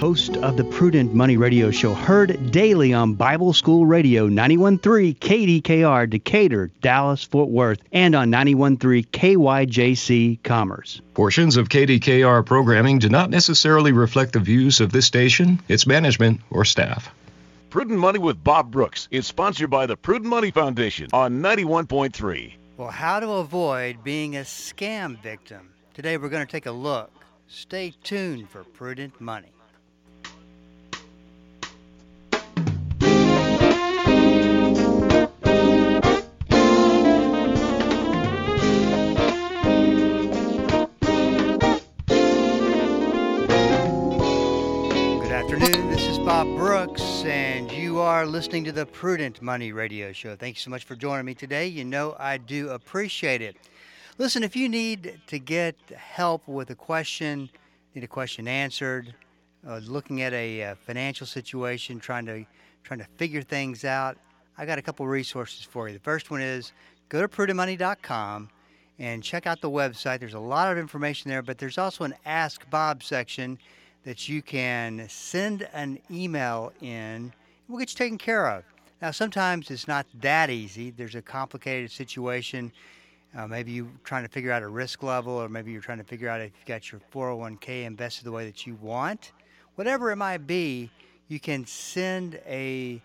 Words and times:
host 0.00 0.34
of 0.38 0.56
the 0.56 0.64
Prudent 0.64 1.12
Money 1.12 1.36
Radio 1.36 1.70
Show, 1.70 1.92
heard 1.92 2.50
daily 2.52 2.94
on 2.94 3.12
Bible 3.12 3.52
School 3.52 3.84
Radio 3.84 4.28
913 4.28 5.14
KDKR 5.16 6.08
Decatur, 6.08 6.70
Dallas, 6.80 7.22
Fort 7.22 7.50
Worth, 7.50 7.82
and 7.92 8.14
on 8.14 8.30
913 8.30 9.04
KYJC 9.04 10.42
Commerce. 10.42 11.02
Portions 11.12 11.58
of 11.58 11.68
KDKR 11.68 12.46
programming 12.46 12.98
do 12.98 13.10
not 13.10 13.28
necessarily 13.28 13.92
reflect 13.92 14.32
the 14.32 14.40
views 14.40 14.80
of 14.80 14.90
this 14.90 15.04
station, 15.04 15.60
its 15.68 15.86
management, 15.86 16.40
or 16.48 16.64
staff. 16.64 17.12
Prudent 17.68 17.98
Money 17.98 18.20
with 18.20 18.42
Bob 18.42 18.70
Brooks 18.70 19.06
is 19.10 19.26
sponsored 19.26 19.68
by 19.68 19.84
the 19.84 19.98
Prudent 19.98 20.30
Money 20.30 20.50
Foundation 20.50 21.10
on 21.12 21.42
91.3. 21.42 22.54
Well, 22.78 22.88
how 22.88 23.20
to 23.20 23.28
avoid 23.32 24.02
being 24.02 24.38
a 24.38 24.40
scam 24.40 25.22
victim. 25.22 25.74
Today 25.92 26.16
we're 26.16 26.30
going 26.30 26.46
to 26.46 26.50
take 26.50 26.64
a 26.64 26.72
look. 26.72 27.12
Stay 27.48 27.92
tuned 28.02 28.48
for 28.48 28.64
Prudent 28.64 29.20
Money. 29.20 29.52
And 47.30 47.70
you 47.70 48.00
are 48.00 48.26
listening 48.26 48.64
to 48.64 48.72
the 48.72 48.84
Prudent 48.84 49.40
Money 49.40 49.70
Radio 49.70 50.12
Show. 50.12 50.34
Thank 50.34 50.56
you 50.56 50.60
so 50.60 50.68
much 50.68 50.82
for 50.82 50.96
joining 50.96 51.24
me 51.24 51.32
today. 51.32 51.68
You 51.68 51.84
know 51.84 52.16
I 52.18 52.38
do 52.38 52.70
appreciate 52.70 53.40
it. 53.40 53.56
Listen, 54.18 54.42
if 54.42 54.56
you 54.56 54.68
need 54.68 55.20
to 55.28 55.38
get 55.38 55.76
help 55.94 56.48
with 56.48 56.70
a 56.70 56.74
question, 56.74 57.48
need 57.94 58.02
a 58.02 58.08
question 58.08 58.48
answered, 58.48 59.14
uh, 59.64 59.76
looking 59.84 60.22
at 60.22 60.32
a 60.32 60.64
uh, 60.64 60.74
financial 60.74 61.24
situation, 61.24 62.00
trying 62.00 62.26
to 62.26 62.44
trying 62.82 62.98
to 62.98 63.06
figure 63.16 63.42
things 63.42 63.84
out, 63.84 64.18
I 64.58 64.66
got 64.66 64.80
a 64.80 64.82
couple 64.82 65.06
resources 65.06 65.62
for 65.62 65.86
you. 65.86 65.94
The 65.94 66.00
first 66.00 66.32
one 66.32 66.40
is 66.40 66.72
go 67.10 67.20
to 67.22 67.28
prudentmoney.com 67.28 68.48
and 68.98 69.22
check 69.22 69.46
out 69.46 69.60
the 69.60 69.70
website. 69.70 70.18
There's 70.18 70.34
a 70.34 70.40
lot 70.40 70.72
of 70.72 70.78
information 70.78 71.30
there, 71.30 71.42
but 71.42 71.58
there's 71.58 71.78
also 71.78 72.02
an 72.02 72.14
Ask 72.26 72.68
Bob 72.70 73.04
section 73.04 73.56
that 74.04 74.28
you 74.28 74.42
can 74.42 75.06
send 75.08 75.68
an 75.72 75.98
email 76.10 76.72
in. 76.80 77.32
We'll 77.68 77.78
get 77.78 77.90
you 77.90 77.96
taken 77.96 78.18
care 78.18 78.48
of. 78.48 78.64
Now, 79.02 79.10
sometimes 79.10 79.70
it's 79.70 79.88
not 79.88 80.06
that 80.20 80.50
easy. 80.50 80.90
There's 80.90 81.14
a 81.14 81.22
complicated 81.22 81.90
situation. 81.90 82.72
Uh, 83.36 83.46
maybe 83.46 83.72
you're 83.72 83.88
trying 84.04 84.24
to 84.24 84.28
figure 84.28 84.52
out 84.52 84.62
a 84.62 84.68
risk 84.68 85.02
level, 85.02 85.32
or 85.32 85.48
maybe 85.48 85.70
you're 85.72 85.80
trying 85.80 85.98
to 85.98 86.04
figure 86.04 86.28
out 86.28 86.40
if 86.40 86.52
you've 86.56 86.66
got 86.66 86.90
your 86.90 87.00
401k 87.12 87.84
invested 87.84 88.24
the 88.24 88.32
way 88.32 88.44
that 88.44 88.66
you 88.66 88.74
want. 88.76 89.32
Whatever 89.76 90.10
it 90.10 90.16
might 90.16 90.46
be, 90.46 90.90
you 91.28 91.40
can 91.40 91.64
send 91.66 92.40
a. 92.46 93.00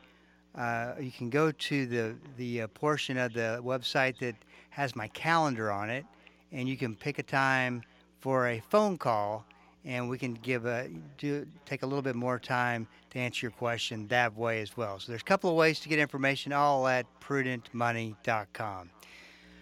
Uh, 0.55 0.93
you 0.99 1.11
can 1.11 1.29
go 1.29 1.51
to 1.51 1.85
the 1.85 2.15
the 2.37 2.61
uh, 2.61 2.67
portion 2.67 3.17
of 3.17 3.33
the 3.33 3.59
website 3.61 4.17
that 4.19 4.35
has 4.69 4.95
my 4.95 5.07
calendar 5.09 5.69
on 5.71 5.89
it, 5.89 6.05
and 6.51 6.67
you 6.67 6.75
can 6.75 6.95
pick 6.95 7.19
a 7.19 7.23
time 7.23 7.83
for 8.19 8.47
a 8.47 8.61
phone 8.69 8.97
call 8.97 9.45
and 9.85 10.09
we 10.09 10.17
can 10.17 10.33
give 10.33 10.65
a 10.65 10.89
do 11.17 11.45
take 11.65 11.83
a 11.83 11.85
little 11.85 12.01
bit 12.01 12.15
more 12.15 12.39
time 12.39 12.87
to 13.11 13.19
answer 13.19 13.45
your 13.45 13.51
question 13.51 14.07
that 14.07 14.35
way 14.35 14.61
as 14.61 14.75
well. 14.75 14.99
So 14.99 15.11
there's 15.11 15.21
a 15.21 15.25
couple 15.25 15.49
of 15.49 15.55
ways 15.55 15.79
to 15.81 15.89
get 15.89 15.99
information, 15.99 16.51
all 16.51 16.87
at 16.87 17.05
prudentmoney.com. 17.21 18.89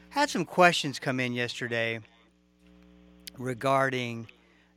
Had 0.10 0.30
some 0.30 0.46
questions 0.46 1.00
come 1.00 1.20
in 1.20 1.34
yesterday 1.34 2.00
regarding 3.38 4.28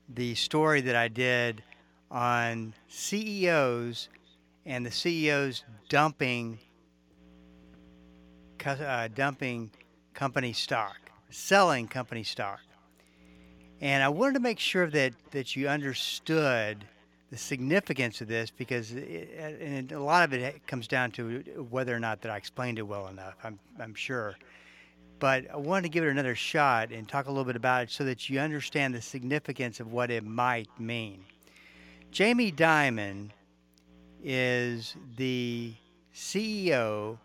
the 0.09 0.35
story 0.35 0.81
that 0.81 0.97
I 0.97 1.09
did 1.09 1.63
on 2.11 2.75
CEOs 2.89 4.09
and 4.65 4.85
the 4.85 4.91
CEOs 4.91 5.65
dumping 5.89 6.59
uh, 8.65 9.09
dumping 9.15 9.71
company 10.13 10.53
stock, 10.53 10.97
selling 11.31 11.87
company 11.87 12.25
stock. 12.25 12.61
And 13.81 14.03
I 14.03 14.09
wanted 14.09 14.35
to 14.35 14.41
make 14.41 14.59
sure 14.59 14.89
that, 14.89 15.13
that 15.33 15.55
you 15.55 15.69
understood 15.69 16.85
the 17.31 17.37
significance 17.37 18.21
of 18.21 18.29
this 18.29 18.51
because 18.51 18.93
it, 18.93 19.29
and 19.61 19.93
a 19.93 20.01
lot 20.01 20.25
of 20.25 20.33
it 20.33 20.67
comes 20.67 20.87
down 20.89 21.11
to 21.13 21.41
whether 21.71 21.95
or 21.95 21.99
not 22.01 22.23
that 22.23 22.31
I 22.31 22.37
explained 22.37 22.79
it 22.79 22.83
well 22.83 23.09
enough. 23.09 23.35
I'm, 23.45 23.59
I'm 23.81 23.95
sure. 23.95 24.37
But 25.19 25.51
I 25.51 25.57
wanted 25.57 25.83
to 25.85 25.89
give 25.89 26.05
it 26.05 26.09
another 26.09 26.35
shot 26.35 26.91
and 26.91 27.09
talk 27.09 27.27
a 27.27 27.31
little 27.31 27.45
bit 27.45 27.57
about 27.57 27.85
it 27.85 27.91
so 27.91 28.05
that 28.05 28.31
you 28.31 28.39
understand 28.39 28.95
the 28.95 29.03
significance 29.03 29.81
of 29.81 29.93
what 29.93 30.11
it 30.11 30.25
might 30.25 30.69
mean. 30.79 31.25
Jamie 32.11 32.53
Dimon 32.53 33.31
is 34.23 34.95
the 35.17 35.75
CEO 36.15 37.19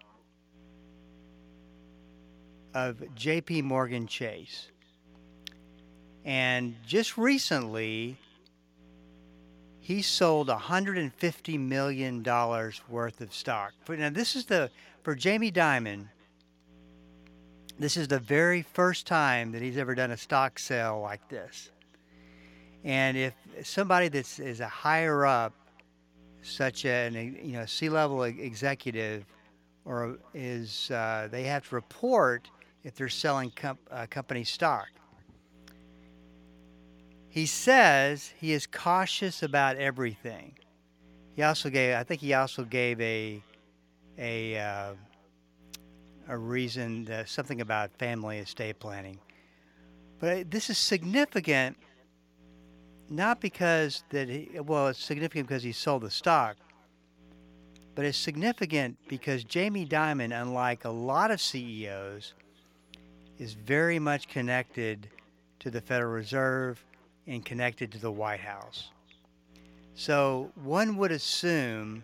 of 2.73 2.97
JP 3.16 3.63
Morgan 3.63 4.07
Chase. 4.07 4.68
And 6.24 6.76
just 6.86 7.18
recently, 7.18 8.18
he 9.80 10.02
sold 10.02 10.48
$150 10.48 11.59
million 11.59 12.24
worth 12.24 13.22
of 13.22 13.34
stock. 13.34 13.74
Now, 13.90 14.09
this 14.09 14.36
is 14.36 14.46
the, 14.46 14.70
for 15.04 15.16
Jamie 15.16 15.52
Dimon, 15.52 16.08
this 17.80 17.98
is 17.98 18.08
the 18.08 18.20
very 18.20 18.62
first 18.62 19.08
time 19.08 19.52
that 19.54 19.62
he's 19.62 19.78
ever 19.78 19.96
done 19.96 20.12
a 20.12 20.18
stock 20.18 20.60
sale 20.60 21.02
like 21.02 21.28
this. 21.30 21.72
And 22.84 23.18
if 23.18 23.34
somebody 23.64 24.08
that's 24.08 24.40
a 24.40 24.68
higher 24.68 25.26
up, 25.26 25.54
such 26.44 26.86
an 26.86 27.14
you 27.44 27.54
know 27.54 27.66
C-level 27.66 28.24
executive, 28.24 29.26
or 29.86 30.18
is 30.34 30.92
uh, 30.92 31.28
they 31.31 31.44
have 31.44 31.68
to 31.70 31.76
report 31.76 32.50
if 32.84 32.96
they're 32.96 33.10
selling 33.10 33.52
comp- 33.52 33.80
uh, 33.92 34.06
company 34.10 34.44
stock. 34.44 34.88
He 37.31 37.46
says 37.46 38.34
he 38.38 38.52
is 38.52 38.68
cautious 38.68 39.42
about 39.42 39.78
everything. 39.78 40.58
He 41.34 41.44
also 41.44 41.69
gave, 41.69 41.96
I 41.96 42.03
think 42.03 42.19
he 42.19 42.34
also 42.34 42.66
gave 42.66 43.00
a, 43.00 43.42
a, 44.18 44.59
uh, 44.59 44.94
a 46.28 46.38
reason, 46.38 47.08
uh, 47.09 47.24
something 47.24 47.62
about 47.62 47.97
family 47.97 48.40
estate 48.40 48.80
planning. 48.80 49.18
But 50.19 50.52
this 50.52 50.69
is 50.69 50.78
significant, 50.78 51.78
not 53.09 53.40
because 53.40 54.03
that 54.09 54.28
he, 54.28 54.59
well, 54.59 54.90
it's 54.90 55.02
significant 55.02 55.48
because 55.48 55.63
he 55.63 55.72
sold 55.72 56.02
the 56.02 56.12
stock, 56.12 56.58
but 57.96 58.03
it's 58.03 58.18
significant 58.18 58.98
because 59.08 59.46
Jamie 59.46 59.86
Dimon, 59.86 60.38
unlike 60.38 60.84
a 60.84 60.90
lot 60.90 61.31
of 61.31 61.40
CEOs, 61.40 62.34
is 63.40 63.53
very 63.53 64.00
much 64.00 64.28
connected 64.28 65.08
to 65.59 65.72
the 65.72 65.80
Federal 65.80 66.12
Reserve 66.12 66.84
and 67.31 67.46
connected 67.46 67.94
to 67.94 67.97
the 67.97 68.12
White 68.12 68.42
House. 68.42 68.90
So 69.96 70.52
one 70.56 70.97
would 70.97 71.14
assume 71.14 72.03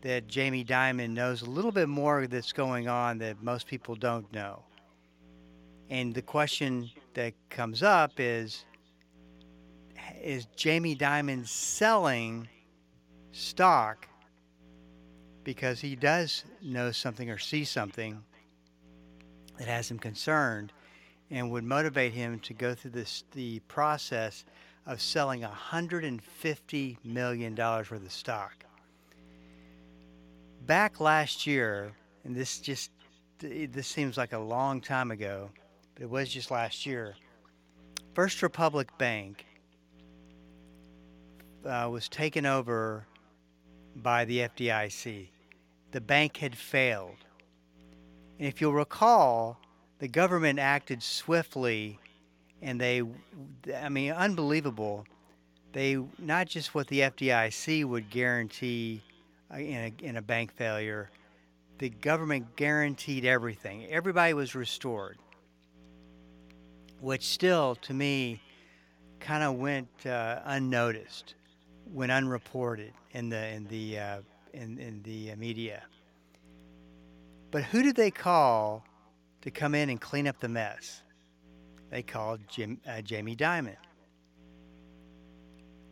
that 0.00 0.26
Jamie 0.26 0.64
Dimon 0.64 1.10
knows 1.10 1.42
a 1.42 1.50
little 1.50 1.70
bit 1.70 1.88
more 1.88 2.26
that's 2.26 2.52
going 2.52 2.88
on 2.88 3.18
that 3.18 3.42
most 3.42 3.66
people 3.66 3.94
don't 3.94 4.30
know. 4.32 4.62
And 5.90 6.14
the 6.14 6.22
question 6.22 6.90
that 7.12 7.34
comes 7.50 7.82
up 7.82 8.12
is 8.18 8.64
is 10.22 10.46
Jamie 10.56 10.96
Dimon 10.96 11.46
selling 11.46 12.48
stock 13.32 14.08
because 15.44 15.80
he 15.80 15.94
does 15.94 16.44
know 16.62 16.90
something 16.90 17.28
or 17.28 17.36
see 17.36 17.64
something 17.64 18.22
that 19.58 19.68
has 19.68 19.90
him 19.90 19.98
concerned 19.98 20.72
and 21.30 21.50
would 21.50 21.64
motivate 21.64 22.12
him 22.12 22.38
to 22.40 22.54
go 22.54 22.74
through 22.74 22.92
this 22.92 23.24
the 23.32 23.60
process 23.60 24.44
of 24.86 25.00
selling 25.00 25.40
$150 25.40 26.96
million 27.04 27.54
worth 27.56 27.92
of 27.92 28.12
stock. 28.12 28.64
Back 30.66 31.00
last 31.00 31.46
year, 31.46 31.92
and 32.24 32.34
this 32.34 32.58
just 32.58 32.90
this 33.38 33.86
seems 33.86 34.16
like 34.16 34.32
a 34.32 34.38
long 34.38 34.80
time 34.80 35.10
ago, 35.10 35.50
but 35.94 36.02
it 36.02 36.10
was 36.10 36.28
just 36.28 36.50
last 36.50 36.86
year. 36.86 37.14
First 38.14 38.42
Republic 38.42 38.88
Bank 38.96 39.44
uh, 41.66 41.88
was 41.90 42.08
taken 42.08 42.46
over 42.46 43.06
by 43.96 44.24
the 44.24 44.40
FDIC. 44.40 45.28
The 45.90 46.00
bank 46.00 46.36
had 46.36 46.56
failed. 46.56 47.16
And 48.38 48.48
if 48.48 48.60
you'll 48.60 48.72
recall, 48.72 49.58
the 49.98 50.08
government 50.08 50.58
acted 50.58 51.02
swiftly 51.02 51.98
and 52.62 52.80
they, 52.80 53.02
I 53.76 53.88
mean, 53.90 54.12
unbelievable. 54.12 55.06
They, 55.72 55.98
not 56.18 56.46
just 56.46 56.74
what 56.74 56.86
the 56.86 57.00
FDIC 57.00 57.84
would 57.84 58.08
guarantee 58.08 59.02
uh, 59.52 59.58
in 59.58 59.92
a, 60.00 60.04
in 60.04 60.16
a 60.16 60.22
bank 60.22 60.52
failure, 60.52 61.10
the 61.78 61.90
government 61.90 62.56
guaranteed 62.56 63.24
everything. 63.24 63.86
Everybody 63.86 64.32
was 64.32 64.54
restored, 64.54 65.18
which 67.00 67.26
still, 67.26 67.74
to 67.76 67.92
me, 67.92 68.40
kind 69.20 69.42
of 69.42 69.56
went 69.56 69.88
uh, 70.06 70.40
unnoticed. 70.44 71.34
went 71.86 72.12
unreported 72.12 72.92
in 73.12 73.28
the 73.28 73.48
in 73.48 73.66
the 73.66 73.98
uh, 73.98 74.18
in 74.52 74.78
in 74.78 75.02
the 75.02 75.34
media. 75.36 75.82
But 77.50 77.64
who 77.64 77.82
did 77.82 77.96
they 77.96 78.10
call 78.10 78.84
to 79.44 79.50
come 79.50 79.74
in 79.74 79.90
and 79.90 80.00
clean 80.00 80.26
up 80.26 80.40
the 80.40 80.48
mess? 80.48 81.02
They 81.90 82.02
called 82.02 82.40
Jim, 82.48 82.80
uh, 82.88 83.02
Jamie 83.02 83.36
Dimon. 83.36 83.76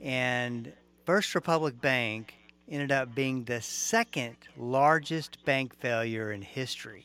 And 0.00 0.72
First 1.04 1.34
Republic 1.34 1.81
Bank 1.81 2.34
ended 2.69 2.90
up 2.90 3.14
being 3.14 3.44
the 3.44 3.60
second 3.60 4.37
largest 4.56 5.44
bank 5.44 5.76
failure 5.76 6.32
in 6.32 6.43
history, 6.43 7.04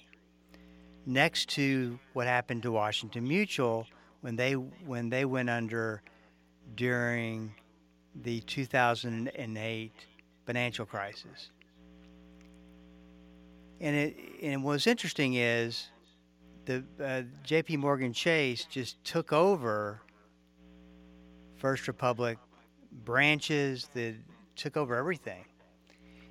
next 1.06 1.50
to 1.50 2.00
what 2.14 2.26
happened 2.28 2.64
to 2.64 2.72
Washington 2.72 3.28
Mutual 3.28 3.86
when 4.22 4.36
they 4.36 4.54
when 4.54 5.10
they 5.10 5.26
went 5.26 5.50
under 5.50 6.02
during 6.76 7.54
the 8.16 8.40
2008 8.42 9.92
financial 10.46 10.86
crisis. 10.86 11.52
And 13.80 13.96
it 13.96 14.18
and 14.42 14.64
what's 14.64 14.88
interesting 14.88 15.36
is 15.36 15.90
the 16.68 16.84
uh, 17.04 17.22
J.P. 17.44 17.78
Morgan 17.78 18.14
Chase 18.14 18.66
just 18.66 19.04
took 19.04 19.34
over 19.34 20.02
First 21.56 21.88
Republic 21.88 22.38
branches 23.04 23.90
that 23.94 24.14
took 24.56 24.78
over 24.78 24.96
everything. 24.96 25.46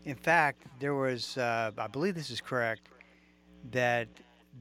In 0.04 0.14
fact, 0.14 0.62
there 0.78 0.94
was, 0.94 1.36
uh, 1.36 1.72
I 1.76 1.86
believe 1.88 2.14
this 2.14 2.30
is 2.30 2.40
correct, 2.40 2.88
that 3.72 4.06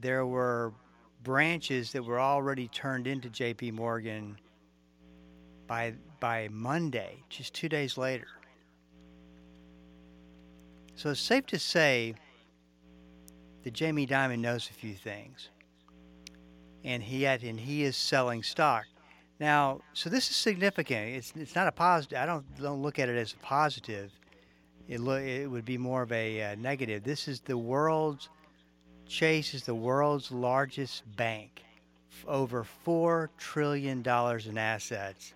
there 0.00 0.26
were 0.26 0.72
branches 1.22 1.92
that 1.92 2.02
were 2.02 2.18
already 2.18 2.68
turned 2.68 3.06
into 3.06 3.28
J.P. 3.28 3.70
Morgan 3.72 4.38
by 5.66 5.94
by 6.18 6.48
Monday, 6.50 7.22
just 7.28 7.52
two 7.54 7.68
days 7.68 7.98
later. 7.98 8.28
So 10.94 11.10
it's 11.10 11.20
safe 11.20 11.44
to 11.46 11.58
say 11.58 12.14
that 13.64 13.74
Jamie 13.74 14.06
Dimon 14.06 14.38
knows 14.38 14.70
a 14.70 14.72
few 14.72 14.94
things, 14.94 15.50
and 16.86 17.02
he 17.02 17.24
had, 17.24 17.42
and 17.42 17.60
he 17.60 17.82
is 17.82 17.96
selling 17.96 18.42
stock. 18.42 18.84
Now, 19.38 19.80
so 19.92 20.08
this 20.08 20.30
is 20.30 20.36
significant. 20.36 21.16
It's 21.16 21.32
it's 21.36 21.54
not 21.54 21.66
a 21.66 21.72
positive. 21.72 22.16
I 22.16 22.24
don't 22.24 22.44
don't 22.62 22.80
look 22.80 22.98
at 22.98 23.10
it 23.10 23.18
as 23.18 23.34
a 23.34 23.44
positive. 23.44 24.10
It 24.88 25.00
lo- 25.00 25.16
it 25.16 25.46
would 25.46 25.64
be 25.64 25.76
more 25.76 26.02
of 26.02 26.12
a 26.12 26.42
uh, 26.42 26.54
negative. 26.54 27.02
This 27.02 27.28
is 27.28 27.40
the 27.40 27.58
world's 27.58 28.30
Chase 29.06 29.54
is 29.54 29.64
the 29.64 29.74
world's 29.74 30.32
largest 30.32 31.02
bank, 31.16 31.62
over 32.26 32.64
four 32.64 33.30
trillion 33.36 34.02
dollars 34.02 34.46
in 34.46 34.56
assets. 34.56 35.34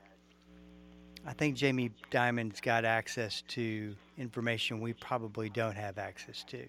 I 1.26 1.32
think 1.32 1.56
Jamie 1.56 1.90
Dimon's 2.10 2.60
got 2.60 2.84
access 2.84 3.42
to 3.48 3.94
information 4.18 4.80
we 4.80 4.94
probably 4.94 5.50
don't 5.50 5.76
have 5.76 5.98
access 5.98 6.42
to, 6.44 6.66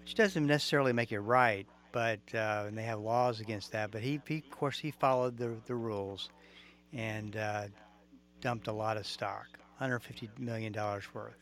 which 0.00 0.14
doesn't 0.14 0.46
necessarily 0.46 0.92
make 0.92 1.12
it 1.12 1.20
right. 1.20 1.66
But 1.92 2.20
uh, 2.34 2.64
and 2.66 2.76
they 2.76 2.82
have 2.82 3.00
laws 3.00 3.40
against 3.40 3.72
that. 3.72 3.90
But 3.90 4.00
he, 4.02 4.20
he 4.26 4.38
of 4.38 4.50
course, 4.50 4.78
he 4.78 4.90
followed 4.90 5.36
the 5.36 5.54
the 5.66 5.74
rules, 5.74 6.30
and 6.92 7.36
uh, 7.36 7.64
dumped 8.40 8.66
a 8.66 8.72
lot 8.72 8.96
of 8.96 9.06
stock, 9.06 9.46
150 9.78 10.30
million 10.38 10.72
dollars 10.72 11.04
worth. 11.14 11.36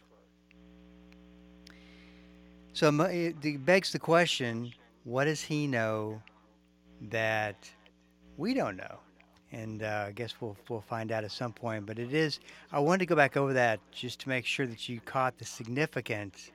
So 2.72 2.88
it 3.04 3.64
begs 3.64 3.92
the 3.92 3.98
question: 3.98 4.72
What 5.04 5.24
does 5.24 5.40
he 5.40 5.66
know 5.66 6.20
that 7.10 7.70
we 8.36 8.54
don't 8.54 8.76
know? 8.76 8.98
And 9.52 9.82
uh, 9.82 10.04
I 10.08 10.12
guess 10.12 10.34
we'll 10.40 10.56
we'll 10.68 10.80
find 10.80 11.10
out 11.10 11.24
at 11.24 11.32
some 11.32 11.52
point. 11.52 11.86
But 11.86 11.98
it 11.98 12.12
is. 12.12 12.40
I 12.72 12.78
wanted 12.78 13.00
to 13.00 13.06
go 13.06 13.16
back 13.16 13.36
over 13.36 13.52
that 13.52 13.80
just 13.92 14.20
to 14.20 14.28
make 14.28 14.46
sure 14.46 14.66
that 14.66 14.88
you 14.88 15.00
caught 15.00 15.38
the 15.38 15.44
significance 15.44 16.50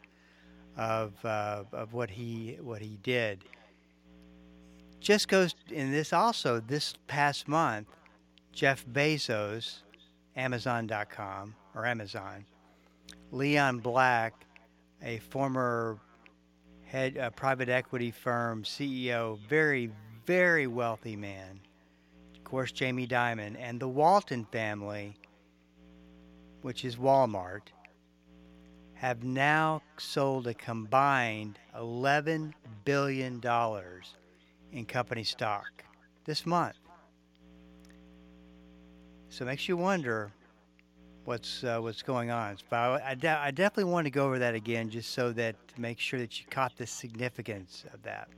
of 0.78 1.14
uh, 1.26 1.64
of 1.74 1.94
what 1.94 2.10
he 2.10 2.58
what 2.62 2.82
he 2.82 2.98
did. 3.04 3.44
Just 5.06 5.28
goes 5.28 5.54
in 5.70 5.92
this 5.92 6.14
also 6.14 6.60
this 6.60 6.96
past 7.06 7.48
month, 7.48 7.86
Jeff 8.52 8.84
Bezos, 8.88 9.84
Amazon.com 10.36 11.54
or 11.76 11.86
Amazon, 11.86 12.44
Leon 13.32 13.82
Black, 13.82 14.34
a 15.04 15.20
former 15.20 16.00
head 16.86 17.20
private 17.36 17.70
equity 17.70 18.10
firm 18.10 18.64
CEO, 18.64 19.38
very 19.48 19.92
very 20.26 20.66
wealthy 20.66 21.16
man. 21.16 21.60
Of 22.36 22.44
course, 22.44 22.72
Jamie 22.72 23.06
Dimon 23.06 23.56
and 23.60 23.80
the 23.80 23.88
Walton 23.88 24.48
family, 24.52 25.20
which 26.64 26.84
is 26.84 26.96
Walmart, 26.96 27.68
have 28.96 29.24
now 29.24 29.84
sold 30.00 30.48
a 30.48 30.56
combined 30.56 31.60
11 31.76 32.56
billion 32.86 33.40
dollars 33.40 34.16
in 34.72 34.86
company 34.86 35.24
stock 35.24 35.84
this 36.26 36.46
month. 36.46 36.76
So 39.30 39.44
it 39.44 39.48
makes 39.48 39.68
you 39.68 39.78
wonder 39.78 40.32
what's 41.26 41.64
uh, 41.64 41.80
what's 41.80 42.02
going 42.02 42.32
on. 42.32 42.58
But 42.70 42.78
I, 42.78 43.12
I, 43.12 43.16
de- 43.16 43.28
I, 43.28 43.52
definitely 43.52 43.92
want 43.92 44.06
to 44.06 44.12
go 44.12 44.26
over 44.26 44.40
that 44.40 44.56
again, 44.56 44.90
just 44.90 45.12
so 45.12 45.32
that 45.34 45.56
to 45.70 45.82
make 45.82 46.00
sure 46.00 46.20
that 46.20 46.40
you 46.40 46.46
caught 46.50 46.78
the 46.78 46.88
significance 46.88 47.84
of 47.94 48.02
that. 48.04 48.30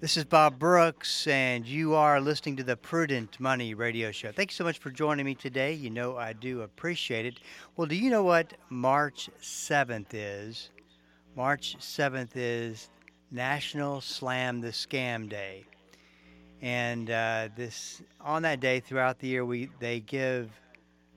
This 0.00 0.16
is 0.16 0.24
Bob 0.24 0.58
Brooks, 0.58 1.26
and 1.26 1.64
you 1.64 1.94
are 1.94 2.20
listening 2.20 2.56
to 2.56 2.62
the 2.62 2.76
Prudent 2.76 3.40
Money 3.40 3.72
Radio 3.74 4.12
Show. 4.12 4.32
Thank 4.32 4.50
you 4.50 4.54
so 4.54 4.64
much 4.64 4.78
for 4.78 4.90
joining 4.90 5.24
me 5.24 5.34
today. 5.34 5.72
You 5.72 5.88
know 5.88 6.16
I 6.16 6.34
do 6.34 6.60
appreciate 6.60 7.24
it. 7.26 7.40
Well, 7.76 7.86
do 7.86 7.94
you 7.94 8.10
know 8.10 8.22
what 8.22 8.52
March 8.68 9.30
7th 9.40 10.08
is? 10.12 10.70
March 11.36 11.76
7th 11.78 12.32
is 12.34 12.90
National 13.34 14.00
Slam 14.00 14.60
the 14.60 14.68
Scam 14.68 15.28
Day. 15.28 15.64
And 16.62 17.10
uh, 17.10 17.48
this 17.56 18.00
on 18.20 18.42
that 18.42 18.60
day 18.60 18.80
throughout 18.80 19.18
the 19.18 19.26
year, 19.26 19.44
we 19.44 19.68
they 19.80 20.00
give 20.00 20.50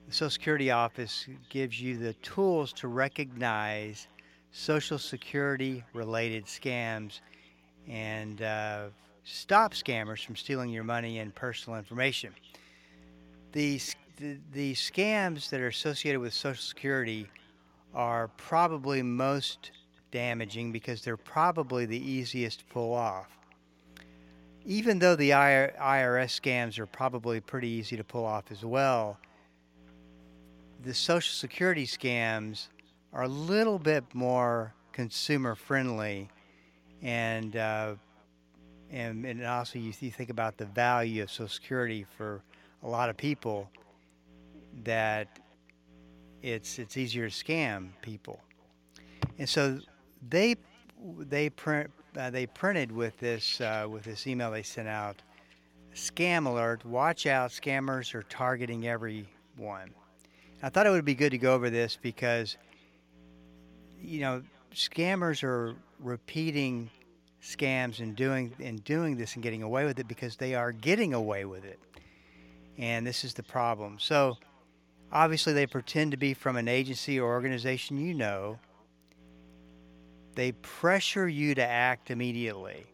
the 0.07 0.13
Social 0.13 0.31
Security 0.31 0.71
Office 0.71 1.27
gives 1.49 1.79
you 1.79 1.97
the 1.97 2.13
tools 2.15 2.73
to 2.73 2.87
recognize 2.87 4.07
Social 4.51 4.97
Security 4.97 5.83
related 5.93 6.45
scams 6.45 7.19
and 7.87 8.41
uh, 8.41 8.85
stop 9.23 9.73
scammers 9.73 10.25
from 10.25 10.35
stealing 10.35 10.69
your 10.69 10.83
money 10.83 11.19
and 11.19 11.35
personal 11.35 11.77
information. 11.77 12.33
The, 13.51 13.79
the 14.53 14.73
scams 14.73 15.49
that 15.49 15.61
are 15.61 15.67
associated 15.67 16.19
with 16.19 16.33
Social 16.33 16.61
Security 16.61 17.29
are 17.93 18.29
probably 18.37 19.01
most 19.01 19.71
damaging 20.11 20.71
because 20.71 21.01
they're 21.01 21.17
probably 21.17 21.85
the 21.85 21.97
easiest 21.97 22.59
to 22.59 22.65
pull 22.65 22.93
off. 22.93 23.27
Even 24.65 24.99
though 24.99 25.15
the 25.15 25.29
IRS 25.29 26.41
scams 26.41 26.77
are 26.77 26.85
probably 26.85 27.39
pretty 27.39 27.69
easy 27.69 27.95
to 27.95 28.03
pull 28.03 28.25
off 28.25 28.51
as 28.51 28.65
well, 28.65 29.17
the 30.83 30.93
Social 30.93 31.33
Security 31.33 31.85
scams 31.85 32.67
are 33.13 33.23
a 33.23 33.27
little 33.27 33.79
bit 33.79 34.03
more 34.13 34.73
consumer 34.91 35.55
friendly, 35.55 36.29
and 37.01 37.55
uh, 37.55 37.95
and 38.91 39.25
and 39.25 39.45
also 39.45 39.79
you, 39.79 39.93
you 39.99 40.11
think 40.11 40.29
about 40.29 40.57
the 40.57 40.65
value 40.65 41.23
of 41.23 41.31
Social 41.31 41.47
Security 41.47 42.05
for 42.17 42.41
a 42.83 42.87
lot 42.87 43.09
of 43.09 43.17
people 43.17 43.69
that 44.83 45.39
it's 46.41 46.79
it's 46.79 46.97
easier 46.97 47.29
to 47.29 47.35
scam 47.35 47.89
people, 48.01 48.39
and 49.39 49.47
so 49.47 49.79
they 50.29 50.55
they 51.19 51.49
print 51.49 51.91
uh, 52.17 52.29
they 52.29 52.45
printed 52.45 52.91
with 52.91 53.17
this 53.19 53.61
uh, 53.61 53.87
with 53.89 54.03
this 54.03 54.27
email 54.27 54.51
they 54.51 54.63
sent 54.63 54.87
out 54.87 55.21
scam 55.93 56.45
alert 56.45 56.85
watch 56.85 57.25
out 57.25 57.51
scammers 57.51 58.13
are 58.15 58.23
targeting 58.23 58.87
everyone 58.87 59.91
I 60.61 60.69
thought 60.69 60.87
it 60.87 60.89
would 60.89 61.05
be 61.05 61.13
good 61.13 61.31
to 61.31 61.37
go 61.37 61.53
over 61.53 61.69
this 61.69 61.97
because, 62.01 62.57
you 64.01 64.21
know, 64.21 64.41
scammers 64.73 65.43
are 65.43 65.75
repeating 65.99 66.89
scams 67.43 67.99
and 67.99 68.15
doing 68.15 68.51
and 68.59 68.83
doing 68.83 69.17
this 69.17 69.35
and 69.35 69.43
getting 69.43 69.61
away 69.61 69.85
with 69.85 69.99
it 69.99 70.07
because 70.07 70.35
they 70.35 70.55
are 70.55 70.71
getting 70.71 71.13
away 71.13 71.45
with 71.45 71.63
it, 71.63 71.79
and 72.77 73.05
this 73.05 73.23
is 73.23 73.35
the 73.35 73.43
problem. 73.43 73.97
So, 73.99 74.37
obviously, 75.11 75.53
they 75.53 75.67
pretend 75.67 76.11
to 76.11 76.17
be 76.17 76.33
from 76.33 76.57
an 76.57 76.67
agency 76.67 77.19
or 77.19 77.31
organization 77.31 77.97
you 77.97 78.15
know. 78.15 78.57
They 80.37 80.51
pressure 80.51 81.27
you 81.27 81.55
to 81.55 81.65
act 81.65 82.11
immediately. 82.11 82.85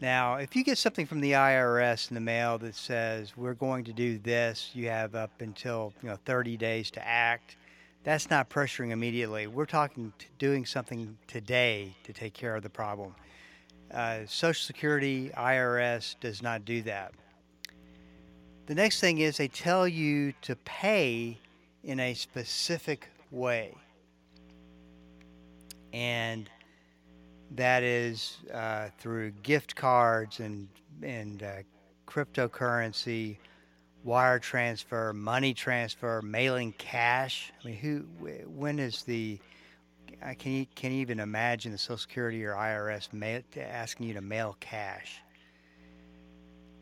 Now, 0.00 0.36
if 0.36 0.56
you 0.56 0.64
get 0.64 0.78
something 0.78 1.04
from 1.04 1.20
the 1.20 1.32
IRS 1.32 2.08
in 2.08 2.14
the 2.14 2.20
mail 2.22 2.56
that 2.60 2.74
says 2.74 3.36
we're 3.36 3.52
going 3.52 3.84
to 3.84 3.92
do 3.92 4.18
this, 4.18 4.70
you 4.72 4.88
have 4.88 5.14
up 5.14 5.42
until 5.42 5.92
you 6.02 6.08
know 6.08 6.16
30 6.24 6.56
days 6.56 6.90
to 6.92 7.06
act. 7.06 7.56
That's 8.04 8.30
not 8.30 8.48
pressuring 8.48 8.90
immediately. 8.90 9.48
We're 9.48 9.66
talking 9.66 10.14
doing 10.38 10.64
something 10.64 11.14
today 11.26 11.94
to 12.04 12.14
take 12.14 12.32
care 12.32 12.56
of 12.56 12.62
the 12.62 12.70
problem. 12.70 13.14
Uh, 13.92 14.20
Social 14.26 14.64
Security, 14.64 15.30
IRS 15.36 16.16
does 16.20 16.40
not 16.40 16.64
do 16.64 16.80
that. 16.84 17.12
The 18.64 18.74
next 18.74 18.98
thing 18.98 19.18
is 19.18 19.36
they 19.36 19.48
tell 19.48 19.86
you 19.86 20.32
to 20.40 20.56
pay 20.56 21.36
in 21.82 22.00
a 22.00 22.14
specific 22.14 23.10
way. 23.30 23.74
And 25.94 26.50
that 27.52 27.84
is 27.84 28.38
uh, 28.52 28.88
through 28.98 29.30
gift 29.44 29.76
cards 29.76 30.40
and, 30.40 30.68
and 31.02 31.40
uh, 31.44 31.62
cryptocurrency, 32.08 33.36
wire 34.02 34.40
transfer, 34.40 35.12
money 35.12 35.54
transfer, 35.54 36.20
mailing 36.20 36.72
cash. 36.78 37.52
I 37.62 37.68
mean, 37.68 37.76
who? 37.76 37.98
When 38.48 38.80
is 38.80 39.04
the? 39.04 39.38
I 40.20 40.34
can 40.34 40.66
can 40.74 40.90
even 40.90 41.20
imagine 41.20 41.70
the 41.70 41.78
Social 41.78 41.98
Security 41.98 42.44
or 42.44 42.54
IRS 42.54 43.12
mail, 43.12 43.42
asking 43.56 44.08
you 44.08 44.14
to 44.14 44.20
mail 44.20 44.56
cash? 44.58 45.22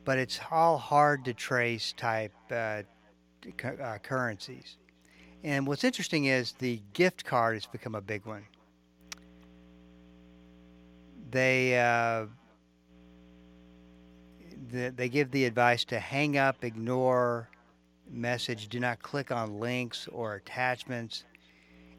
But 0.05 0.19
it's 0.19 0.41
all 0.51 0.79
hard 0.79 1.27
to 1.27 1.35
trace 1.35 1.93
type 1.93 2.33
uh, 2.51 2.83
uh, 3.63 3.99
currencies. 4.03 4.79
And 5.45 5.67
what's 5.67 5.85
interesting 5.85 6.25
is 6.27 6.53
the 6.53 6.81
gift 6.95 7.27
card 7.27 7.57
has 7.57 7.67
become 7.67 7.95
a 7.95 8.01
big 8.01 8.25
one. 8.25 8.47
They 11.33 11.79
uh, 11.81 12.27
the, 14.71 14.93
they 14.95 15.09
give 15.09 15.31
the 15.31 15.47
advice 15.47 15.85
to 15.87 15.99
hang 15.99 16.37
up, 16.37 16.63
ignore 16.63 17.49
message, 18.11 18.69
do 18.69 18.79
not 18.79 19.03
click 19.03 19.33
on 19.33 19.59
links 19.59 20.09
or 20.13 20.35
attachments, 20.35 21.25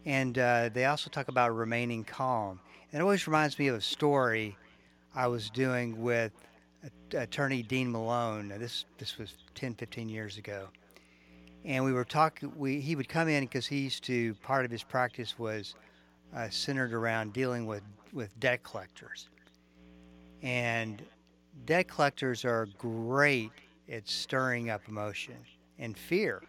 and 0.05 0.37
uh, 0.37 0.69
they 0.71 0.85
also 0.85 1.09
talk 1.09 1.29
about 1.29 1.55
remaining 1.55 2.03
calm. 2.03 2.59
And 2.91 2.99
it 2.99 3.03
always 3.03 3.25
reminds 3.27 3.57
me 3.57 3.67
of 3.67 3.75
a 3.75 3.81
story 3.81 4.55
I 5.15 5.25
was 5.25 5.49
doing 5.49 5.99
with 5.99 6.31
attorney 7.15 7.63
Dean 7.63 7.91
Malone. 7.91 8.53
This 8.59 8.85
this 8.99 9.17
was 9.17 9.33
10, 9.55 9.73
15 9.73 10.09
years 10.09 10.37
ago, 10.37 10.67
and 11.65 11.83
we 11.83 11.91
were 11.91 12.05
talking. 12.05 12.53
We 12.55 12.79
he 12.79 12.95
would 12.95 13.09
come 13.09 13.27
in 13.27 13.45
because 13.45 13.65
he 13.65 13.79
used 13.79 14.03
to. 14.03 14.35
Part 14.43 14.63
of 14.63 14.69
his 14.69 14.83
practice 14.83 15.39
was 15.39 15.73
uh, 16.35 16.49
centered 16.51 16.93
around 16.93 17.33
dealing 17.33 17.65
with 17.65 17.81
with 18.13 18.39
debt 18.39 18.63
collectors, 18.63 19.29
and 20.41 21.01
debt 21.65 21.87
collectors 21.87 22.45
are 22.45 22.67
great 22.77 23.51
at 23.91 24.07
stirring 24.07 24.69
up 24.69 24.81
emotion 24.87 25.35
and 25.79 25.97
fear. 25.97 26.41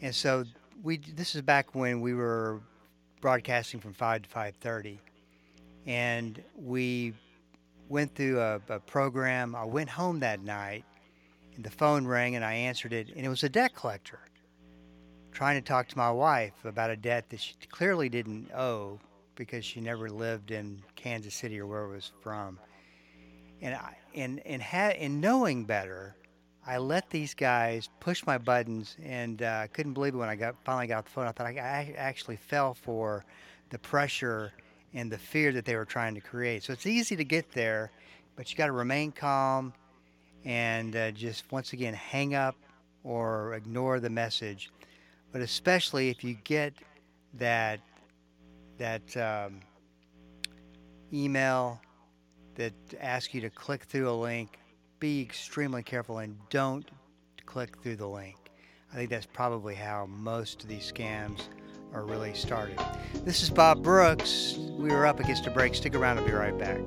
And 0.00 0.14
so 0.14 0.44
we 0.82 0.98
this 0.98 1.34
is 1.34 1.42
back 1.42 1.74
when 1.74 2.00
we 2.00 2.14
were 2.14 2.60
broadcasting 3.20 3.80
from 3.80 3.94
5 3.94 4.22
to 4.22 4.28
5:30 4.28 4.98
and 5.86 6.42
we 6.56 7.14
went 7.88 8.14
through 8.14 8.40
a, 8.40 8.60
a, 8.68 8.80
program. 8.80 9.54
I 9.54 9.64
went 9.64 9.90
home 9.90 10.20
that 10.20 10.40
night 10.40 10.84
and 11.54 11.64
the 11.64 11.70
phone 11.70 12.06
rang 12.06 12.36
and 12.36 12.44
I 12.44 12.54
answered 12.54 12.92
it 12.92 13.08
and 13.14 13.24
it 13.24 13.28
was 13.28 13.44
a 13.44 13.48
debt 13.48 13.74
collector 13.74 14.20
trying 15.32 15.60
to 15.60 15.66
talk 15.66 15.88
to 15.88 15.98
my 15.98 16.10
wife 16.10 16.64
about 16.64 16.90
a 16.90 16.96
debt 16.96 17.28
that 17.30 17.40
she 17.40 17.54
clearly 17.70 18.08
didn't 18.08 18.50
owe 18.52 19.00
because 19.36 19.64
she 19.64 19.80
never 19.80 20.08
lived 20.08 20.50
in 20.50 20.82
Kansas 20.96 21.34
City 21.34 21.58
or 21.60 21.66
where 21.66 21.84
it 21.84 21.94
was 21.94 22.12
from 22.20 22.58
and 23.64 23.74
I, 23.74 23.96
and 24.14 24.40
and 24.46 24.62
ha- 24.62 24.94
and 24.98 25.20
knowing 25.20 25.64
better, 25.64 26.14
I 26.66 26.76
let 26.76 27.10
these 27.10 27.34
guys 27.34 27.88
push 27.98 28.24
my 28.26 28.38
buttons, 28.38 28.96
and 29.02 29.42
uh, 29.42 29.46
I 29.46 29.64
uh, 29.64 29.66
couldn't 29.68 29.94
believe 29.94 30.14
it 30.14 30.18
when 30.18 30.28
I 30.28 30.36
got 30.36 30.54
finally 30.64 30.86
got 30.86 30.98
off 30.98 31.04
the 31.06 31.10
phone. 31.10 31.26
I 31.26 31.32
thought 31.32 31.46
I, 31.46 31.56
I 31.58 31.94
actually 31.96 32.36
fell 32.36 32.74
for 32.74 33.24
the 33.70 33.78
pressure 33.78 34.52
and 34.92 35.10
the 35.10 35.18
fear 35.18 35.50
that 35.52 35.64
they 35.64 35.76
were 35.76 35.86
trying 35.86 36.14
to 36.14 36.20
create. 36.20 36.62
So 36.62 36.72
it's 36.72 36.86
easy 36.86 37.16
to 37.16 37.24
get 37.24 37.50
there, 37.52 37.90
but 38.36 38.50
you 38.50 38.56
got 38.56 38.66
to 38.66 38.72
remain 38.72 39.10
calm 39.10 39.72
and 40.44 40.94
uh, 40.94 41.10
just 41.10 41.50
once 41.50 41.72
again 41.72 41.94
hang 41.94 42.34
up 42.34 42.54
or 43.02 43.54
ignore 43.54 43.98
the 43.98 44.10
message. 44.10 44.70
But 45.32 45.40
especially 45.40 46.10
if 46.10 46.22
you 46.22 46.34
get 46.44 46.74
that 47.38 47.80
that 48.78 49.16
um, 49.16 49.60
email 51.12 51.80
that 52.56 52.72
ask 53.00 53.34
you 53.34 53.40
to 53.40 53.50
click 53.50 53.84
through 53.84 54.08
a 54.08 54.12
link, 54.12 54.58
be 55.00 55.20
extremely 55.20 55.82
careful 55.82 56.18
and 56.18 56.36
don't 56.50 56.90
click 57.46 57.76
through 57.82 57.96
the 57.96 58.06
link. 58.06 58.36
I 58.92 58.96
think 58.96 59.10
that's 59.10 59.26
probably 59.26 59.74
how 59.74 60.06
most 60.06 60.62
of 60.62 60.68
these 60.68 60.90
scams 60.90 61.42
are 61.92 62.04
really 62.04 62.34
started. 62.34 62.78
This 63.24 63.42
is 63.42 63.50
Bob 63.50 63.82
Brooks. 63.82 64.56
We 64.58 64.90
are 64.90 65.06
up 65.06 65.20
against 65.20 65.46
a 65.46 65.50
break. 65.50 65.74
Stick 65.74 65.94
around, 65.94 66.18
I'll 66.18 66.24
be 66.24 66.32
right 66.32 66.56
back. 66.56 66.80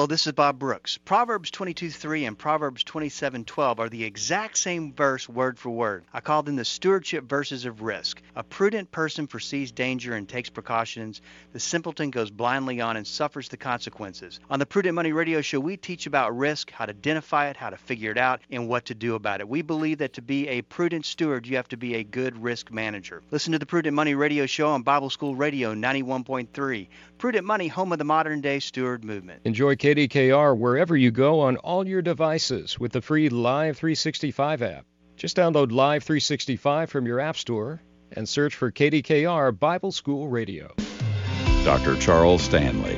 Hello, 0.00 0.06
this 0.06 0.26
is 0.26 0.32
Bob 0.32 0.58
Brooks. 0.58 0.96
Proverbs 0.96 1.50
22:3 1.50 2.26
and 2.26 2.38
Proverbs 2.38 2.82
27:12 2.84 3.78
are 3.78 3.90
the 3.90 4.04
exact 4.04 4.56
same 4.56 4.94
verse 4.94 5.28
word 5.28 5.58
for 5.58 5.68
word. 5.68 6.04
I 6.10 6.20
call 6.20 6.42
them 6.42 6.56
the 6.56 6.64
stewardship 6.64 7.24
verses 7.24 7.66
of 7.66 7.82
risk. 7.82 8.22
A 8.34 8.42
prudent 8.42 8.90
person 8.90 9.26
foresees 9.26 9.72
danger 9.72 10.14
and 10.14 10.26
takes 10.26 10.48
precautions. 10.48 11.20
The 11.52 11.60
simpleton 11.60 12.08
goes 12.08 12.30
blindly 12.30 12.80
on 12.80 12.96
and 12.96 13.06
suffers 13.06 13.50
the 13.50 13.58
consequences. 13.58 14.40
On 14.48 14.58
the 14.58 14.64
Prudent 14.64 14.94
Money 14.94 15.12
Radio 15.12 15.42
Show, 15.42 15.60
we 15.60 15.76
teach 15.76 16.06
about 16.06 16.34
risk, 16.34 16.70
how 16.70 16.86
to 16.86 16.92
identify 16.92 17.50
it, 17.50 17.58
how 17.58 17.68
to 17.68 17.76
figure 17.76 18.10
it 18.10 18.16
out, 18.16 18.40
and 18.50 18.68
what 18.68 18.86
to 18.86 18.94
do 18.94 19.16
about 19.16 19.40
it. 19.40 19.48
We 19.50 19.60
believe 19.60 19.98
that 19.98 20.14
to 20.14 20.22
be 20.22 20.48
a 20.48 20.62
prudent 20.62 21.04
steward, 21.04 21.46
you 21.46 21.56
have 21.56 21.68
to 21.68 21.76
be 21.76 21.96
a 21.96 22.04
good 22.04 22.42
risk 22.42 22.70
manager. 22.70 23.20
Listen 23.30 23.52
to 23.52 23.58
the 23.58 23.66
Prudent 23.66 23.94
Money 23.94 24.14
Radio 24.14 24.46
Show 24.46 24.70
on 24.70 24.80
Bible 24.80 25.10
School 25.10 25.36
Radio 25.36 25.74
91.3. 25.74 26.88
Prudent 27.18 27.44
Money, 27.46 27.68
home 27.68 27.92
of 27.92 27.98
the 27.98 28.04
modern 28.06 28.40
day 28.40 28.60
steward 28.60 29.04
movement. 29.04 29.42
Enjoy 29.44 29.76
KDKR 29.90 30.56
wherever 30.56 30.96
you 30.96 31.10
go 31.10 31.40
on 31.40 31.56
all 31.56 31.84
your 31.84 32.00
devices 32.00 32.78
with 32.78 32.92
the 32.92 33.02
free 33.02 33.28
Live 33.28 33.76
365 33.76 34.62
app. 34.62 34.86
Just 35.16 35.36
download 35.36 35.72
Live 35.72 36.04
365 36.04 36.90
from 36.90 37.06
your 37.06 37.18
App 37.18 37.36
Store 37.36 37.82
and 38.12 38.28
search 38.28 38.54
for 38.54 38.70
KDKR 38.70 39.58
Bible 39.58 39.90
School 39.90 40.28
Radio. 40.28 40.72
Dr. 41.64 41.96
Charles 41.96 42.42
Stanley. 42.42 42.94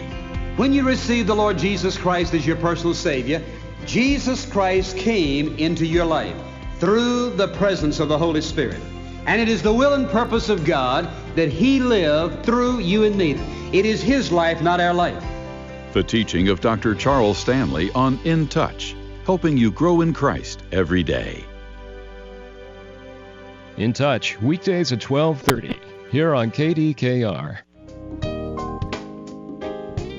When 0.56 0.74
you 0.74 0.86
receive 0.86 1.26
the 1.26 1.34
Lord 1.34 1.56
Jesus 1.56 1.96
Christ 1.96 2.34
as 2.34 2.46
your 2.46 2.56
personal 2.56 2.92
Savior, 2.92 3.42
Jesus 3.86 4.44
Christ 4.44 4.94
came 4.98 5.56
into 5.56 5.86
your 5.86 6.04
life 6.04 6.36
through 6.78 7.30
the 7.30 7.48
presence 7.48 8.00
of 8.00 8.08
the 8.10 8.18
Holy 8.18 8.42
Spirit. 8.42 8.82
And 9.24 9.40
it 9.40 9.48
is 9.48 9.62
the 9.62 9.72
will 9.72 9.94
and 9.94 10.06
purpose 10.10 10.50
of 10.50 10.66
God 10.66 11.08
that 11.36 11.48
He 11.48 11.80
live 11.80 12.44
through 12.44 12.80
you 12.80 13.04
and 13.04 13.16
me. 13.16 13.40
It 13.72 13.86
is 13.86 14.02
His 14.02 14.30
life, 14.30 14.60
not 14.60 14.78
our 14.78 14.92
life. 14.92 15.24
The 15.92 16.02
teaching 16.02 16.48
of 16.48 16.62
Dr. 16.62 16.94
Charles 16.94 17.36
Stanley 17.36 17.90
on 17.92 18.18
In 18.24 18.48
Touch, 18.48 18.96
helping 19.26 19.58
you 19.58 19.70
grow 19.70 20.00
in 20.00 20.14
Christ 20.14 20.62
every 20.72 21.02
day. 21.02 21.44
In 23.76 23.92
Touch, 23.92 24.40
weekdays 24.40 24.90
at 24.92 25.00
12:30 25.00 25.78
here 26.10 26.34
on 26.34 26.50
KDKR. 26.50 27.58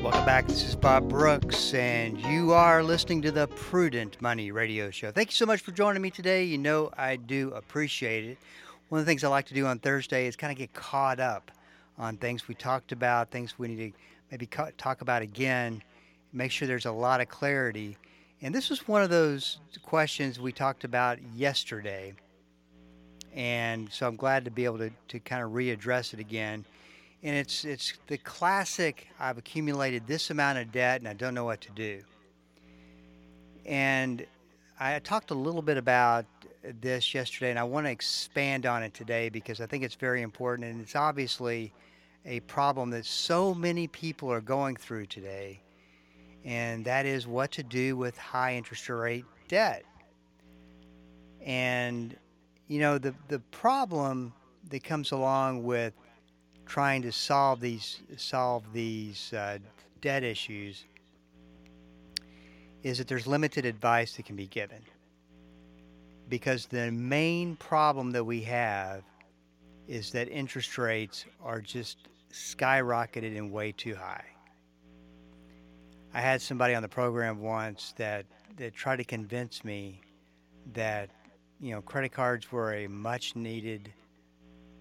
Welcome 0.03 0.25
back. 0.27 0.45
This 0.45 0.63
is 0.63 0.75
Bob 0.75 1.09
Brooks, 1.09 1.73
and 1.73 2.19
you 2.19 2.53
are 2.53 2.83
listening 2.83 3.23
to 3.23 3.31
the 3.31 3.47
Prudent 3.47 4.21
Money 4.21 4.51
Radio 4.51 4.91
Show. 4.91 5.09
Thank 5.09 5.29
you 5.29 5.35
so 5.35 5.47
much 5.47 5.61
for 5.61 5.71
joining 5.71 6.03
me 6.03 6.11
today. 6.11 6.43
You 6.43 6.59
know 6.59 6.91
I 6.95 7.15
do 7.15 7.51
appreciate 7.55 8.25
it. 8.25 8.37
One 8.89 8.99
of 8.99 9.07
the 9.07 9.09
things 9.09 9.23
I 9.23 9.27
like 9.27 9.47
to 9.47 9.55
do 9.55 9.65
on 9.65 9.79
Thursday 9.79 10.27
is 10.27 10.35
kind 10.35 10.51
of 10.51 10.57
get 10.59 10.71
caught 10.73 11.19
up 11.19 11.49
on 11.97 12.17
things 12.17 12.47
we 12.47 12.53
talked 12.53 12.91
about, 12.91 13.31
things 13.31 13.57
we 13.57 13.69
need 13.69 13.93
to 13.93 13.97
maybe 14.33 14.47
talk 14.47 15.01
about 15.01 15.21
again, 15.21 15.79
make 16.31 16.49
sure 16.49 16.67
there's 16.67 16.87
a 16.87 16.91
lot 16.91 17.21
of 17.21 17.29
clarity. 17.29 17.95
And 18.41 18.53
this 18.53 18.71
was 18.71 18.87
one 18.87 19.03
of 19.03 19.11
those 19.11 19.59
questions 19.83 20.39
we 20.39 20.51
talked 20.51 20.85
about 20.85 21.19
yesterday. 21.35 22.15
And 23.35 23.91
so 23.91 24.07
I'm 24.07 24.15
glad 24.15 24.43
to 24.45 24.49
be 24.49 24.65
able 24.65 24.79
to, 24.79 24.89
to 25.09 25.19
kind 25.19 25.43
of 25.43 25.51
readdress 25.51 26.15
it 26.15 26.19
again. 26.19 26.65
And 27.21 27.35
it's 27.35 27.63
it's 27.63 27.93
the 28.07 28.17
classic 28.17 29.07
I've 29.19 29.37
accumulated 29.37 30.07
this 30.07 30.31
amount 30.31 30.57
of 30.57 30.71
debt 30.71 30.99
and 31.01 31.07
I 31.07 31.13
don't 31.13 31.35
know 31.35 31.45
what 31.45 31.61
to 31.61 31.71
do. 31.71 32.01
And 33.67 34.25
I 34.79 34.97
talked 34.97 35.29
a 35.29 35.35
little 35.35 35.61
bit 35.61 35.77
about 35.77 36.25
this 36.81 37.13
yesterday 37.13 37.51
and 37.51 37.59
I 37.59 37.63
want 37.65 37.85
to 37.85 37.91
expand 37.91 38.65
on 38.65 38.81
it 38.81 38.95
today 38.95 39.29
because 39.29 39.61
I 39.61 39.67
think 39.67 39.83
it's 39.83 39.93
very 39.93 40.23
important 40.23 40.69
and 40.69 40.81
it's 40.81 40.95
obviously 40.95 41.71
a 42.25 42.39
problem 42.41 42.89
that 42.91 43.05
so 43.05 43.53
many 43.53 43.87
people 43.87 44.31
are 44.31 44.41
going 44.41 44.75
through 44.75 45.05
today, 45.07 45.61
and 46.45 46.85
that 46.85 47.05
is 47.05 47.27
what 47.27 47.51
to 47.51 47.63
do 47.63 47.97
with 47.97 48.17
high 48.17 48.55
interest 48.55 48.87
rate 48.89 49.25
debt. 49.47 49.83
And, 51.45 52.15
you 52.67 52.79
know, 52.79 52.97
the, 52.97 53.13
the 53.27 53.39
problem 53.51 54.33
that 54.69 54.83
comes 54.83 55.11
along 55.11 55.63
with 55.63 55.93
trying 56.65 57.01
to 57.01 57.11
solve 57.11 57.59
these 57.59 57.99
solve 58.15 58.63
these 58.71 59.33
uh, 59.33 59.57
debt 60.01 60.23
issues 60.23 60.85
is 62.83 62.97
that 62.97 63.07
there's 63.07 63.27
limited 63.27 63.65
advice 63.65 64.15
that 64.15 64.25
can 64.25 64.35
be 64.35 64.47
given 64.47 64.81
because 66.29 66.65
the 66.65 66.91
main 66.91 67.55
problem 67.57 68.11
that 68.11 68.23
we 68.23 68.41
have 68.41 69.03
is 69.87 70.11
that 70.11 70.29
interest 70.29 70.77
rates 70.77 71.25
are 71.43 71.59
just 71.59 72.07
skyrocketed 72.33 73.37
and 73.37 73.51
way 73.51 73.71
too 73.71 73.95
high. 73.95 74.25
I 76.13 76.19
had 76.19 76.41
somebody 76.41 76.75
on 76.75 76.81
the 76.81 76.89
program 76.89 77.41
once 77.41 77.93
that 77.97 78.25
that 78.57 78.75
tried 78.75 78.97
to 78.97 79.03
convince 79.03 79.63
me 79.63 80.01
that 80.73 81.09
you 81.59 81.73
know 81.73 81.81
credit 81.81 82.11
cards 82.11 82.51
were 82.51 82.73
a 82.73 82.87
much 82.87 83.35
needed 83.35 83.91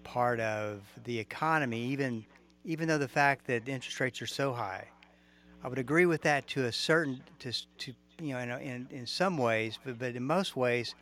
part 0.03 0.39
of 0.39 0.81
the 1.05 1.17
economy, 1.17 1.79
even 1.79 2.25
even 2.65 2.87
though 2.87 2.97
the 2.97 3.07
fact 3.07 3.45
that 3.47 3.67
interest 3.67 3.99
rates 3.99 4.21
are 4.21 4.27
so 4.27 4.53
high. 4.53 4.87
I 5.63 5.69
would 5.69 5.79
agree 5.79 6.05
with 6.05 6.21
that 6.23 6.47
to 6.49 6.65
a 6.65 6.71
certain 6.71 7.21
to 7.39 7.51
to 7.51 7.93
you 8.19 8.33
know 8.33 8.39
in 8.39 8.49
in, 8.49 8.87
in 8.91 9.07
some 9.07 9.37
ways, 9.37 9.79
but 9.83 9.97
but 9.97 10.15
in 10.15 10.23
most 10.23 10.55
ways, 10.55 10.93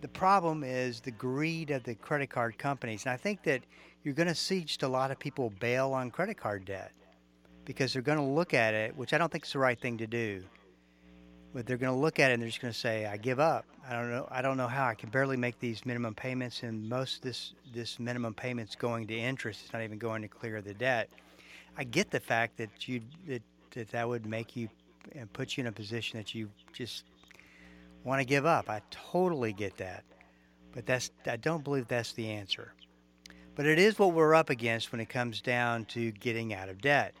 the 0.00 0.08
problem 0.08 0.64
is 0.64 1.00
the 1.00 1.10
greed 1.10 1.70
of 1.70 1.84
the 1.84 1.94
credit 1.94 2.30
card 2.30 2.58
companies, 2.58 3.04
and 3.04 3.12
I 3.12 3.16
think 3.16 3.42
that 3.44 3.62
you're 4.02 4.14
going 4.14 4.28
to 4.28 4.34
see 4.34 4.62
just 4.62 4.82
a 4.82 4.88
lot 4.88 5.10
of 5.10 5.18
people 5.18 5.50
bail 5.60 5.92
on 5.92 6.10
credit 6.10 6.36
card 6.36 6.64
debt 6.64 6.92
because 7.64 7.92
they're 7.92 8.02
going 8.02 8.18
to 8.18 8.24
look 8.24 8.54
at 8.54 8.74
it, 8.74 8.96
which 8.96 9.12
I 9.12 9.18
don't 9.18 9.30
think 9.30 9.44
is 9.44 9.52
the 9.52 9.58
right 9.58 9.78
thing 9.78 9.98
to 9.98 10.06
do. 10.06 10.42
But 11.52 11.66
they're 11.66 11.76
going 11.76 11.92
to 11.92 12.00
look 12.00 12.18
at 12.18 12.30
it 12.30 12.34
and 12.34 12.42
they're 12.42 12.48
just 12.48 12.60
going 12.60 12.72
to 12.72 12.78
say, 12.78 13.06
"I 13.06 13.16
give 13.16 13.40
up. 13.40 13.64
I 13.88 13.92
don't 13.92 14.10
know. 14.10 14.28
I 14.30 14.40
don't 14.40 14.56
know 14.56 14.68
how. 14.68 14.86
I 14.86 14.94
can 14.94 15.10
barely 15.10 15.36
make 15.36 15.58
these 15.58 15.84
minimum 15.84 16.14
payments, 16.14 16.62
and 16.62 16.88
most 16.88 17.16
of 17.16 17.22
this 17.22 17.54
this 17.74 17.98
minimum 17.98 18.34
payments 18.34 18.76
going 18.76 19.08
to 19.08 19.14
interest. 19.18 19.62
It's 19.64 19.72
not 19.72 19.82
even 19.82 19.98
going 19.98 20.22
to 20.22 20.28
clear 20.28 20.62
the 20.62 20.74
debt." 20.74 21.10
I 21.76 21.84
get 21.84 22.10
the 22.10 22.20
fact 22.20 22.56
that 22.58 22.88
you 22.88 23.00
that 23.26 23.42
that, 23.72 23.90
that 23.90 24.08
would 24.08 24.26
make 24.26 24.54
you 24.54 24.68
and 25.12 25.32
put 25.32 25.56
you 25.56 25.62
in 25.62 25.66
a 25.66 25.72
position 25.72 26.18
that 26.18 26.34
you 26.34 26.50
just 26.72 27.04
want 28.04 28.20
to 28.20 28.24
give 28.24 28.46
up. 28.46 28.68
I 28.68 28.82
totally 28.90 29.52
get 29.52 29.76
that, 29.78 30.04
but 30.72 30.86
that's 30.86 31.10
I 31.26 31.36
don't 31.36 31.64
believe 31.64 31.88
that's 31.88 32.12
the 32.12 32.28
answer. 32.28 32.72
But 33.60 33.66
it 33.66 33.78
is 33.78 33.98
what 33.98 34.14
we're 34.14 34.34
up 34.34 34.48
against 34.48 34.90
when 34.90 35.02
it 35.02 35.10
comes 35.10 35.42
down 35.42 35.84
to 35.90 36.12
getting 36.12 36.54
out 36.54 36.70
of 36.70 36.80
debt. 36.80 37.12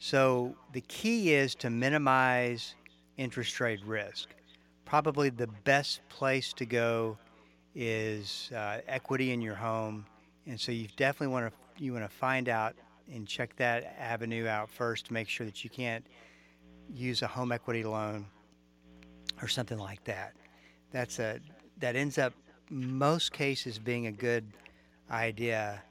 So 0.00 0.56
the 0.72 0.80
key 0.80 1.32
is 1.32 1.54
to 1.54 1.70
minimize 1.70 2.74
interest 3.16 3.60
rate 3.60 3.78
risk. 3.86 4.30
Probably 4.84 5.30
the 5.30 5.46
best 5.46 6.00
place 6.08 6.52
to 6.54 6.66
go 6.66 7.16
is 7.76 8.50
uh, 8.52 8.80
equity 8.88 9.30
in 9.30 9.40
your 9.40 9.54
home, 9.54 10.04
and 10.48 10.58
so 10.58 10.72
you 10.72 10.88
definitely 10.96 11.28
want 11.28 11.52
to 11.52 11.84
you 11.84 11.92
want 11.92 12.04
to 12.04 12.10
find 12.10 12.48
out 12.48 12.74
and 13.12 13.24
check 13.24 13.54
that 13.54 13.94
avenue 13.96 14.48
out 14.48 14.70
first 14.70 15.06
to 15.06 15.12
make 15.12 15.28
sure 15.28 15.46
that 15.46 15.62
you 15.62 15.70
can't 15.70 16.04
use 16.92 17.22
a 17.22 17.28
home 17.28 17.52
equity 17.52 17.84
loan 17.84 18.26
or 19.40 19.46
something 19.46 19.78
like 19.78 20.02
that. 20.02 20.32
That's 20.90 21.20
a 21.20 21.38
that 21.78 21.94
ends 21.94 22.18
up 22.18 22.32
most 22.68 23.30
cases 23.30 23.78
being 23.78 24.08
a 24.08 24.12
good 24.12 24.44
idea 25.10 25.82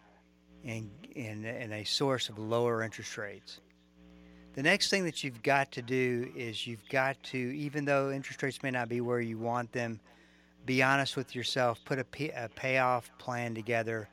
and 0.63 0.89
in 1.15 1.73
a 1.73 1.83
source 1.83 2.29
of 2.29 2.39
lower 2.39 2.83
interest 2.83 3.17
rates. 3.17 3.59
The 4.53 4.63
next 4.63 4.89
thing 4.89 5.03
that 5.05 5.23
you've 5.23 5.41
got 5.41 5.71
to 5.73 5.81
do 5.81 6.31
is 6.35 6.67
you've 6.67 6.87
got 6.89 7.21
to, 7.23 7.37
even 7.37 7.85
though 7.85 8.11
interest 8.11 8.43
rates 8.43 8.61
may 8.61 8.71
not 8.71 8.87
be 8.87 9.01
where 9.01 9.19
you 9.19 9.37
want 9.37 9.71
them, 9.71 9.99
be 10.65 10.83
honest 10.83 11.17
with 11.17 11.35
yourself, 11.35 11.79
put 11.85 11.99
a, 11.99 12.03
pay, 12.03 12.29
a 12.29 12.49
payoff 12.55 13.09
plan 13.17 13.55
together 13.55 14.07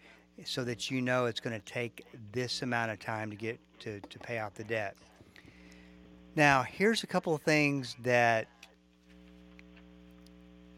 so 0.45 0.65
that 0.65 0.91
you 0.91 1.03
know 1.03 1.27
it's 1.27 1.41
going 1.41 1.59
to 1.59 1.65
take 1.67 2.07
this 2.33 2.63
amount 2.63 2.91
of 2.91 2.99
time 2.99 3.31
to 3.31 3.37
get 3.37 3.61
to, 3.81 4.01
to 4.01 4.19
pay 4.19 4.39
off 4.39 4.55
the 4.55 4.65
debt. 4.65 4.97
Now, 6.37 6.63
here's 6.63 7.03
a 7.03 7.07
couple 7.07 7.35
of 7.35 7.43
things 7.43 7.97
that 8.03 8.49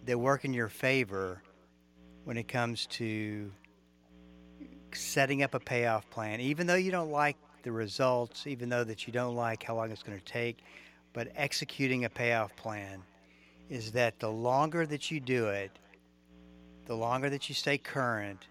that 0.04 0.18
work 0.18 0.44
in 0.44 0.52
your 0.52 0.68
favor 0.68 1.40
when 2.24 2.36
it 2.36 2.48
comes 2.48 2.86
to 2.86 3.52
setting 4.96 5.42
up 5.42 5.54
a 5.54 5.60
payoff 5.60 6.08
plan. 6.10 6.40
Even 6.40 6.66
though 6.66 6.74
you 6.74 6.90
don't 6.90 7.10
like 7.10 7.36
the 7.62 7.72
results, 7.72 8.46
even 8.46 8.68
though 8.68 8.84
that 8.84 9.06
you 9.06 9.12
don't 9.12 9.36
like 9.36 9.62
how 9.62 9.76
long 9.76 9.90
it's 9.90 10.02
going 10.02 10.18
to 10.18 10.24
take, 10.24 10.58
but 11.12 11.28
executing 11.36 12.04
a 12.04 12.08
payoff 12.08 12.54
plan 12.56 13.02
is 13.68 13.92
that 13.92 14.18
the 14.18 14.28
longer 14.28 14.86
that 14.86 15.10
you 15.10 15.20
do 15.20 15.48
it, 15.48 15.70
the 16.86 16.94
longer 16.94 17.30
that 17.30 17.48
you 17.48 17.54
stay 17.54 17.78
current, 17.78 18.46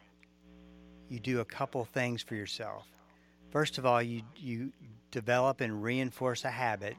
you 1.10 1.20
do 1.20 1.42
a 1.42 1.46
couple 1.46 1.84
things 1.86 2.24
for 2.24 2.36
yourself. 2.36 2.86
First 3.52 3.78
of 3.78 3.86
all, 3.86 4.02
you, 4.02 4.22
you 4.38 4.72
develop 5.12 5.60
and 5.62 5.84
reinforce 5.84 6.46
a 6.46 6.50
habit 6.50 6.96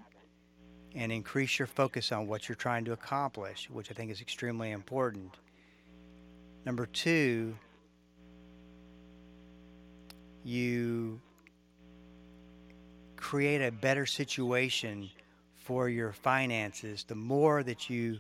and 0.95 1.11
increase 1.11 1.59
your 1.59 1.67
focus 1.67 2.13
on 2.13 2.27
what 2.27 2.49
you're 2.49 2.57
trying 2.57 2.85
to 2.85 2.93
accomplish, 2.93 3.71
which 3.71 3.91
I 3.91 3.95
think 3.95 4.11
is 4.11 4.21
extremely 4.21 4.73
important. 4.73 5.39
Number 6.67 6.87
two, 6.87 7.57
you 10.45 11.21
create 13.17 13.63
a 13.63 13.71
better 13.71 14.05
situation 14.05 15.09
for 15.55 15.89
your 15.89 16.13
finances 16.13 17.05
the 17.07 17.15
more 17.15 17.63
that 17.63 17.89
you 17.89 18.19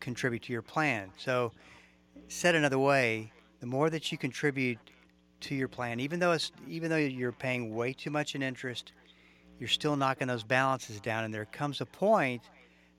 contribute 0.00 0.42
to 0.42 0.52
your 0.52 0.62
plan. 0.62 1.10
So, 1.16 1.52
said 2.28 2.54
another 2.54 2.78
way, 2.78 3.30
the 3.60 3.66
more 3.66 3.88
that 3.90 4.10
you 4.10 4.18
contribute 4.18 4.78
to 5.40 5.54
your 5.54 5.68
plan, 5.68 6.00
even 6.00 6.18
though 6.18 6.32
it's 6.32 6.50
even 6.68 6.90
though 6.90 6.96
you're 6.96 7.32
paying 7.32 7.74
way 7.74 7.92
too 7.92 8.10
much 8.10 8.34
in 8.34 8.42
interest, 8.42 8.92
you're 9.58 9.68
still 9.68 9.96
knocking 9.96 10.28
those 10.28 10.42
balances 10.42 11.00
down, 11.00 11.24
and 11.24 11.32
there 11.32 11.44
comes 11.44 11.80
a 11.80 11.86
point 11.86 12.42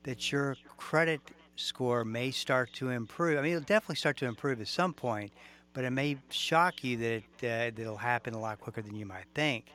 that 0.03 0.31
your 0.31 0.55
credit 0.77 1.19
score 1.55 2.03
may 2.05 2.31
start 2.31 2.71
to 2.73 2.89
improve. 2.89 3.37
I 3.37 3.41
mean, 3.41 3.51
it'll 3.51 3.65
definitely 3.65 3.97
start 3.97 4.17
to 4.17 4.25
improve 4.25 4.61
at 4.61 4.67
some 4.67 4.93
point, 4.93 5.31
but 5.73 5.83
it 5.83 5.89
may 5.89 6.17
shock 6.29 6.83
you 6.83 6.97
that 6.97 7.11
it, 7.11 7.23
uh, 7.43 7.81
it'll 7.81 7.97
happen 7.97 8.33
a 8.33 8.39
lot 8.39 8.59
quicker 8.59 8.81
than 8.81 8.95
you 8.95 9.05
might 9.05 9.25
think. 9.33 9.65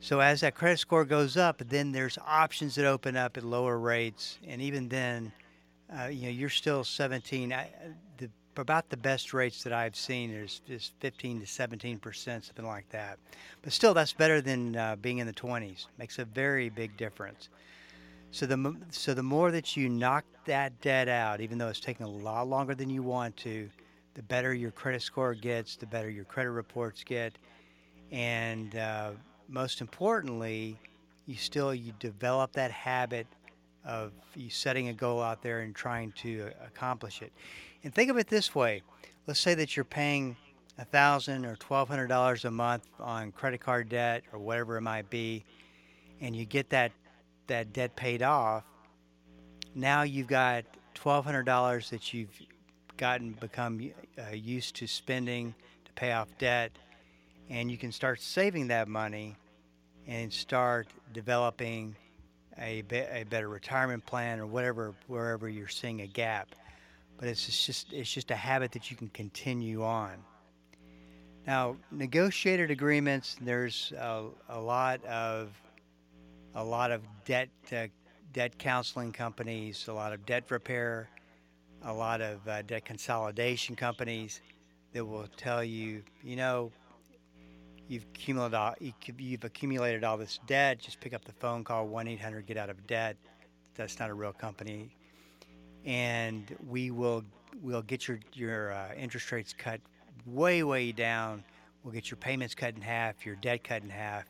So 0.00 0.20
as 0.20 0.40
that 0.42 0.54
credit 0.54 0.78
score 0.78 1.04
goes 1.04 1.36
up, 1.36 1.62
then 1.68 1.90
there's 1.90 2.18
options 2.26 2.76
that 2.76 2.84
open 2.84 3.16
up 3.16 3.36
at 3.36 3.42
lower 3.42 3.78
rates, 3.78 4.38
and 4.46 4.62
even 4.62 4.88
then, 4.88 5.32
uh, 5.98 6.06
you 6.06 6.22
know, 6.22 6.28
you're 6.28 6.48
still 6.48 6.84
17. 6.84 7.52
I, 7.52 7.68
the 8.18 8.30
about 8.56 8.90
the 8.90 8.96
best 8.96 9.32
rates 9.32 9.62
that 9.64 9.72
I've 9.72 9.96
seen 9.96 10.30
is 10.30 10.60
is 10.68 10.92
15 11.00 11.40
to 11.40 11.46
17 11.46 11.98
percent, 11.98 12.44
something 12.44 12.66
like 12.66 12.88
that. 12.90 13.18
But 13.62 13.72
still, 13.72 13.92
that's 13.92 14.12
better 14.12 14.40
than 14.40 14.76
uh, 14.76 14.96
being 14.96 15.18
in 15.18 15.26
the 15.26 15.32
20s. 15.32 15.86
Makes 15.98 16.18
a 16.20 16.24
very 16.24 16.68
big 16.68 16.96
difference. 16.96 17.48
So 18.30 18.46
the 18.46 18.76
so 18.90 19.14
the 19.14 19.22
more 19.22 19.50
that 19.50 19.76
you 19.76 19.88
knock 19.88 20.24
that 20.44 20.80
debt 20.80 21.08
out, 21.08 21.40
even 21.40 21.58
though 21.58 21.68
it's 21.68 21.80
taking 21.80 22.06
a 22.06 22.10
lot 22.10 22.46
longer 22.46 22.74
than 22.74 22.88
you 22.88 23.02
want 23.02 23.36
to, 23.38 23.68
the 24.18 24.22
better 24.24 24.52
your 24.52 24.72
credit 24.72 25.00
score 25.00 25.32
gets, 25.32 25.76
the 25.76 25.86
better 25.86 26.10
your 26.10 26.24
credit 26.24 26.50
reports 26.50 27.04
get, 27.04 27.38
and 28.10 28.74
uh, 28.74 29.12
most 29.48 29.80
importantly, 29.80 30.76
you 31.26 31.36
still 31.36 31.72
you 31.72 31.92
develop 32.00 32.50
that 32.52 32.72
habit 32.72 33.28
of 33.84 34.10
you 34.34 34.50
setting 34.50 34.88
a 34.88 34.92
goal 34.92 35.22
out 35.22 35.40
there 35.40 35.60
and 35.60 35.72
trying 35.72 36.10
to 36.10 36.50
accomplish 36.66 37.22
it. 37.22 37.32
And 37.84 37.94
think 37.94 38.10
of 38.10 38.16
it 38.16 38.26
this 38.26 38.56
way: 38.56 38.82
let's 39.28 39.38
say 39.38 39.54
that 39.54 39.76
you're 39.76 39.84
paying 39.84 40.36
a 40.78 40.84
thousand 40.84 41.44
or 41.44 41.54
twelve 41.54 41.88
hundred 41.88 42.08
dollars 42.08 42.44
a 42.44 42.50
month 42.50 42.88
on 42.98 43.30
credit 43.30 43.60
card 43.60 43.88
debt 43.88 44.24
or 44.32 44.40
whatever 44.40 44.78
it 44.78 44.82
might 44.82 45.08
be, 45.10 45.44
and 46.20 46.34
you 46.34 46.44
get 46.44 46.70
that 46.70 46.90
that 47.46 47.72
debt 47.72 47.94
paid 47.94 48.24
off. 48.24 48.64
Now 49.76 50.02
you've 50.02 50.26
got 50.26 50.64
twelve 50.92 51.24
hundred 51.24 51.44
dollars 51.44 51.88
that 51.90 52.12
you've 52.12 52.36
gotten 52.98 53.32
become 53.32 53.90
uh, 54.18 54.34
used 54.34 54.76
to 54.76 54.86
spending 54.86 55.54
to 55.86 55.92
pay 55.92 56.12
off 56.12 56.28
debt, 56.38 56.72
and 57.48 57.70
you 57.70 57.78
can 57.78 57.92
start 57.92 58.20
saving 58.20 58.68
that 58.68 58.88
money 58.88 59.36
and 60.06 60.30
start 60.30 60.88
developing 61.14 61.96
a, 62.58 62.82
be- 62.82 62.96
a 62.98 63.24
better 63.24 63.48
retirement 63.48 64.04
plan 64.04 64.38
or 64.38 64.46
whatever 64.46 64.94
wherever 65.06 65.48
you're 65.48 65.68
seeing 65.68 66.02
a 66.02 66.06
gap 66.06 66.54
but 67.18 67.28
it's 67.28 67.66
just 67.66 67.92
it's 67.92 68.10
just 68.10 68.30
a 68.30 68.36
habit 68.36 68.72
that 68.72 68.90
you 68.90 68.96
can 68.96 69.08
continue 69.08 69.82
on. 69.82 70.14
Now, 71.46 71.76
negotiated 71.90 72.70
agreements. 72.70 73.36
There's 73.40 73.92
a, 73.96 74.26
a 74.48 74.60
lot 74.60 75.04
of 75.04 75.50
a 76.54 76.64
lot 76.64 76.92
of 76.92 77.02
debt 77.24 77.48
uh, 77.72 77.88
debt 78.32 78.56
counseling 78.58 79.12
companies, 79.12 79.88
a 79.88 79.92
lot 79.92 80.12
of 80.12 80.24
debt 80.26 80.44
repair, 80.50 81.08
a 81.82 81.92
lot 81.92 82.20
of 82.20 82.46
uh, 82.48 82.62
debt 82.62 82.84
consolidation 82.84 83.76
companies 83.76 84.40
that 84.92 85.04
will 85.04 85.28
tell 85.36 85.62
you, 85.62 86.02
you 86.22 86.36
know, 86.36 86.72
you've 87.88 88.04
accumulated 88.14 88.94
you've 89.18 89.44
accumulated 89.44 90.04
all 90.04 90.16
this 90.16 90.40
debt. 90.46 90.78
Just 90.78 91.00
pick 91.00 91.14
up 91.14 91.24
the 91.24 91.32
phone, 91.32 91.64
call 91.64 91.86
one 91.86 92.08
eight 92.08 92.20
hundred 92.20 92.46
get 92.46 92.56
out 92.56 92.70
of 92.70 92.86
debt. 92.86 93.16
That's 93.74 93.98
not 93.98 94.10
a 94.10 94.14
real 94.14 94.32
company 94.32 94.90
and 95.84 96.54
we 96.68 96.90
will 96.90 97.24
we'll 97.62 97.82
get 97.82 98.06
your 98.08 98.20
your 98.34 98.72
uh, 98.72 98.94
interest 98.96 99.30
rates 99.32 99.54
cut 99.56 99.80
way 100.26 100.62
way 100.62 100.92
down. 100.92 101.42
We'll 101.82 101.94
get 101.94 102.10
your 102.10 102.18
payments 102.18 102.54
cut 102.54 102.74
in 102.74 102.82
half, 102.82 103.24
your 103.24 103.36
debt 103.36 103.64
cut 103.64 103.82
in 103.82 103.88
half, 103.88 104.24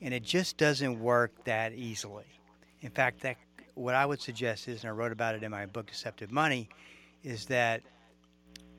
and 0.00 0.12
it 0.12 0.22
just 0.22 0.56
doesn't 0.56 1.00
work 1.00 1.32
that 1.44 1.72
easily. 1.72 2.26
In 2.82 2.90
fact, 2.90 3.20
that 3.20 3.36
what 3.74 3.94
I 3.94 4.06
would 4.06 4.20
suggest 4.20 4.68
is, 4.68 4.82
and 4.82 4.90
I 4.90 4.92
wrote 4.92 5.12
about 5.12 5.34
it 5.34 5.42
in 5.42 5.50
my 5.50 5.66
book 5.66 5.86
Deceptive 5.86 6.30
Money, 6.30 6.68
is 7.22 7.46
that 7.46 7.82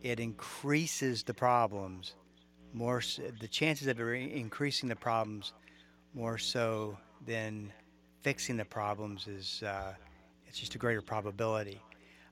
it 0.01 0.19
increases 0.19 1.23
the 1.23 1.34
problems 1.34 2.15
more. 2.73 3.01
The 3.39 3.47
chances 3.47 3.88
of 3.88 3.99
increasing 3.99 4.89
the 4.89 4.95
problems 4.95 5.54
more 6.13 6.38
so 6.38 6.97
than 7.25 7.71
fixing 8.21 8.58
the 8.58 8.65
problems 8.65 9.27
is 9.27 9.63
uh, 9.63 9.93
it's 10.47 10.60
just 10.60 10.75
a 10.75 10.77
greater 10.77 11.01
probability. 11.01 11.82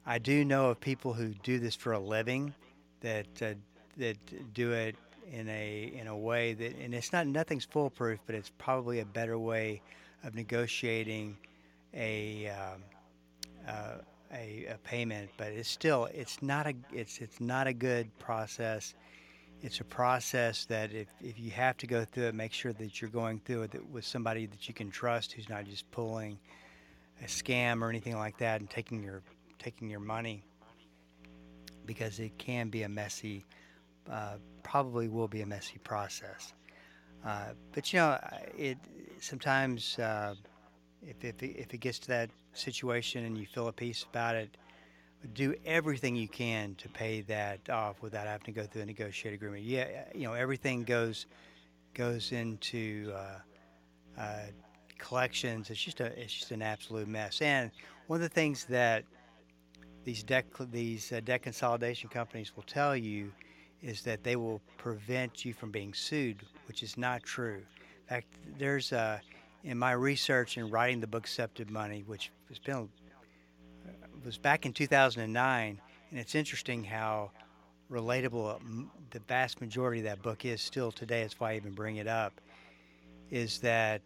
I 0.05 0.17
do 0.17 0.43
know 0.43 0.69
of 0.69 0.79
people 0.79 1.13
who 1.13 1.33
do 1.43 1.59
this 1.59 1.75
for 1.75 1.93
a 1.93 1.99
living 1.99 2.53
that 3.01 3.27
uh, 3.41 3.53
that 3.97 4.53
do 4.53 4.71
it 4.71 4.95
in 5.31 5.47
a 5.49 5.91
in 5.95 6.07
a 6.07 6.17
way 6.17 6.53
that 6.53 6.75
and 6.77 6.93
it's 6.93 7.13
not 7.13 7.27
nothing's 7.27 7.65
foolproof, 7.65 8.19
but 8.25 8.35
it's 8.35 8.51
probably 8.57 8.99
a 8.99 9.05
better 9.05 9.37
way 9.37 9.81
of 10.23 10.35
negotiating 10.35 11.37
a 11.93 12.47
um, 12.47 12.83
uh, 13.67 13.95
a, 14.33 14.65
a, 14.65 14.77
payment. 14.83 15.29
But 15.37 15.47
it's 15.47 15.69
still 15.69 16.07
it's 16.13 16.41
not 16.41 16.67
a 16.67 16.73
it's 16.91 17.19
it's 17.19 17.39
not 17.39 17.67
a 17.67 17.73
good 17.73 18.17
process. 18.19 18.93
It's 19.61 19.81
a 19.81 19.83
process 19.83 20.63
that 20.65 20.93
if, 20.93 21.07
if 21.21 21.37
you 21.37 21.51
have 21.51 21.75
to 21.77 21.87
go 21.87 22.05
through 22.05 22.27
it, 22.27 22.35
make 22.35 22.53
sure 22.53 22.71
that 22.71 23.01
you're 23.01 23.09
going 23.09 23.41
through 23.43 23.63
it 23.63 23.89
with 23.91 24.05
somebody 24.05 24.45
that 24.45 24.69
you 24.69 24.73
can 24.73 24.89
trust, 24.89 25.33
who's 25.33 25.49
not 25.49 25.65
just 25.65 25.89
pulling 25.91 26.39
a 27.21 27.25
scam 27.25 27.81
or 27.81 27.89
anything 27.89 28.15
like 28.17 28.37
that 28.37 28.61
and 28.61 28.69
taking 28.69 29.03
your 29.03 29.21
taking 29.57 29.89
your 29.89 29.99
money 29.99 30.43
because 31.85 32.19
it 32.19 32.37
can 32.37 32.69
be 32.69 32.83
a 32.83 32.89
messy, 32.89 33.43
uh, 34.11 34.35
probably 34.61 35.07
will 35.07 35.27
be 35.27 35.41
a 35.41 35.45
messy 35.45 35.79
process. 35.83 36.53
Uh, 37.25 37.47
but 37.73 37.91
you 37.91 37.99
know, 37.99 38.17
it 38.57 38.77
sometimes 39.19 39.97
uh, 39.99 40.35
if, 41.05 41.23
if, 41.23 41.41
if 41.41 41.73
it 41.73 41.77
gets 41.79 41.99
to 41.99 42.07
that 42.09 42.29
situation 42.53 43.25
and 43.25 43.37
you 43.37 43.45
feel 43.45 43.67
a 43.67 43.71
peace 43.71 44.05
about 44.09 44.35
it, 44.35 44.49
do 45.33 45.53
everything 45.65 46.15
you 46.15 46.27
can 46.27 46.75
to 46.75 46.87
pay 46.89 47.21
that 47.21 47.69
off 47.69 48.01
without 48.01 48.25
having 48.25 48.45
to 48.45 48.51
go 48.51 48.63
through 48.63 48.83
a 48.83 48.85
negotiated 48.85 49.37
agreement. 49.37 49.63
Yeah, 49.63 50.05
you 50.15 50.23
know, 50.23 50.33
everything 50.33 50.83
goes 50.83 51.25
goes 51.93 52.31
into 52.31 53.11
uh, 53.13 54.21
uh, 54.21 54.39
collections. 54.97 55.69
It's 55.69 55.81
just 55.81 55.99
a 55.99 56.05
it's 56.19 56.33
just 56.33 56.51
an 56.51 56.61
absolute 56.61 57.07
mess. 57.07 57.41
And 57.41 57.71
one 58.07 58.17
of 58.17 58.21
the 58.21 58.33
things 58.33 58.65
that 58.65 59.03
these 60.05 60.23
debt 60.23 60.45
these 60.71 61.11
uh, 61.11 61.19
debt 61.23 61.41
consolidation 61.41 62.09
companies 62.09 62.55
will 62.55 62.63
tell 62.63 62.95
you 62.95 63.31
is 63.81 64.01
that 64.03 64.23
they 64.23 64.35
will 64.35 64.61
prevent 64.77 65.43
you 65.45 65.53
from 65.53 65.71
being 65.71 65.93
sued, 65.93 66.37
which 66.67 66.81
is 66.83 66.97
not 66.97 67.23
true. 67.23 67.57
In 67.57 68.07
fact, 68.07 68.27
there's 68.57 68.91
uh, 68.91 69.19
in 69.63 69.77
my 69.77 69.91
research 69.91 70.57
and 70.57 70.71
writing 70.71 70.99
the 70.99 71.07
book 71.07 71.23
Deceptive 71.23 71.69
Money, 71.69 72.03
which 72.05 72.31
has 72.47 72.59
been 72.59 72.75
uh, 72.75 73.91
was 74.25 74.37
back 74.37 74.65
in 74.65 74.73
2009, 74.73 75.81
and 76.11 76.19
it's 76.19 76.35
interesting 76.35 76.83
how 76.83 77.31
relatable 77.91 78.55
uh, 78.55 78.59
the 79.11 79.19
vast 79.27 79.61
majority 79.61 79.99
of 79.99 80.05
that 80.05 80.21
book 80.21 80.45
is 80.45 80.61
still 80.61 80.91
today. 80.91 81.21
That's 81.21 81.39
why 81.39 81.53
I 81.53 81.55
even 81.55 81.73
bring 81.73 81.97
it 81.97 82.07
up. 82.07 82.39
Is 83.31 83.59
that 83.59 84.01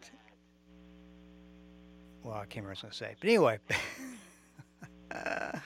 well, 2.22 2.34
I 2.34 2.46
can't 2.46 2.64
remember 2.64 2.70
what 2.70 2.84
I 2.84 2.88
was 2.88 2.98
going 2.98 3.10
to 3.10 3.14
say, 3.14 3.16
but 3.20 3.28
anyway. 3.28 3.58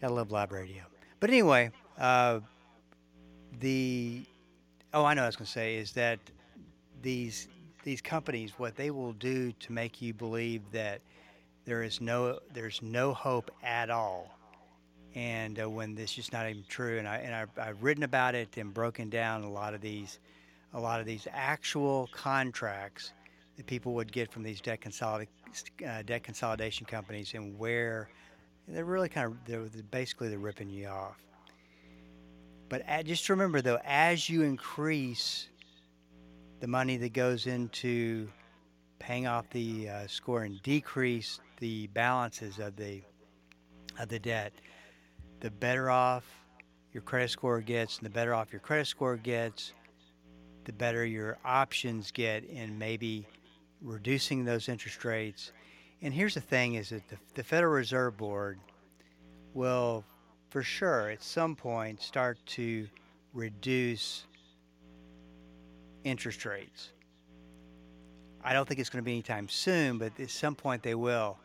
Gotta 0.00 0.14
love 0.14 0.30
live 0.30 0.50
radio. 0.50 0.82
But 1.20 1.30
anyway, 1.30 1.70
uh, 1.98 2.40
the 3.58 4.24
oh, 4.94 5.04
I 5.04 5.14
know 5.14 5.20
what 5.20 5.24
I 5.24 5.28
was 5.28 5.36
gonna 5.36 5.46
say 5.46 5.76
is 5.76 5.92
that 5.92 6.18
these 7.02 7.48
these 7.82 8.00
companies, 8.00 8.52
what 8.56 8.76
they 8.76 8.90
will 8.90 9.12
do 9.12 9.52
to 9.52 9.72
make 9.72 10.00
you 10.02 10.14
believe 10.14 10.62
that 10.72 11.00
there 11.64 11.82
is 11.82 12.00
no 12.00 12.38
there's 12.52 12.80
no 12.82 13.12
hope 13.12 13.50
at 13.62 13.90
all, 13.90 14.34
and 15.14 15.60
uh, 15.60 15.68
when 15.68 15.94
this 15.94 16.18
is 16.18 16.32
not 16.32 16.48
even 16.48 16.64
true. 16.68 16.98
And 16.98 17.06
I 17.06 17.18
and 17.18 17.34
I've, 17.34 17.58
I've 17.58 17.82
written 17.82 18.02
about 18.02 18.34
it 18.34 18.56
and 18.56 18.72
broken 18.72 19.10
down 19.10 19.44
a 19.44 19.50
lot 19.50 19.74
of 19.74 19.80
these 19.80 20.18
a 20.72 20.80
lot 20.80 21.00
of 21.00 21.06
these 21.06 21.26
actual 21.32 22.08
contracts 22.12 23.12
that 23.56 23.66
people 23.66 23.92
would 23.94 24.10
get 24.12 24.32
from 24.32 24.42
these 24.42 24.60
debt, 24.60 24.80
consolid, 24.80 25.26
uh, 25.86 26.02
debt 26.02 26.22
consolidation 26.22 26.86
companies 26.86 27.34
and 27.34 27.58
where 27.58 28.08
they're 28.68 28.84
really 28.84 29.08
kind 29.08 29.26
of 29.26 29.36
they're 29.46 29.82
basically 29.90 30.28
they're 30.28 30.38
ripping 30.38 30.70
you 30.70 30.86
off. 30.86 31.22
But 32.68 32.84
just 33.04 33.28
remember 33.28 33.60
though, 33.60 33.80
as 33.84 34.28
you 34.28 34.42
increase 34.42 35.48
the 36.60 36.66
money 36.66 36.96
that 36.98 37.12
goes 37.12 37.46
into 37.46 38.28
paying 38.98 39.26
off 39.26 39.48
the 39.50 39.88
uh, 39.88 40.06
score 40.06 40.42
and 40.42 40.62
decrease 40.62 41.40
the 41.58 41.86
balances 41.88 42.58
of 42.58 42.76
the 42.76 43.02
of 43.98 44.08
the 44.08 44.18
debt, 44.18 44.52
the 45.40 45.50
better 45.50 45.90
off 45.90 46.24
your 46.92 47.02
credit 47.02 47.30
score 47.30 47.60
gets, 47.60 47.98
and 47.98 48.06
the 48.06 48.10
better 48.10 48.34
off 48.34 48.52
your 48.52 48.60
credit 48.60 48.86
score 48.86 49.16
gets, 49.16 49.72
the 50.64 50.72
better 50.72 51.04
your 51.04 51.38
options 51.44 52.10
get 52.10 52.44
in 52.44 52.78
maybe 52.78 53.26
reducing 53.82 54.44
those 54.44 54.68
interest 54.68 55.04
rates. 55.04 55.52
And 56.02 56.14
here's 56.14 56.34
the 56.34 56.40
thing 56.40 56.74
is 56.74 56.90
that 56.90 57.06
the, 57.08 57.16
the 57.34 57.44
Federal 57.44 57.72
Reserve 57.72 58.16
Board 58.16 58.58
will 59.54 60.04
for 60.50 60.62
sure 60.62 61.10
at 61.10 61.22
some 61.22 61.54
point 61.54 62.00
start 62.00 62.38
to 62.46 62.88
reduce 63.32 64.24
interest 66.04 66.44
rates. 66.44 66.90
I 68.42 68.52
don't 68.52 68.66
think 68.66 68.80
it's 68.80 68.88
going 68.88 69.02
to 69.02 69.06
be 69.06 69.12
anytime 69.12 69.48
soon, 69.48 69.98
but 69.98 70.18
at 70.18 70.30
some 70.30 70.54
point 70.54 70.82
they 70.82 70.94
will. 70.94 71.38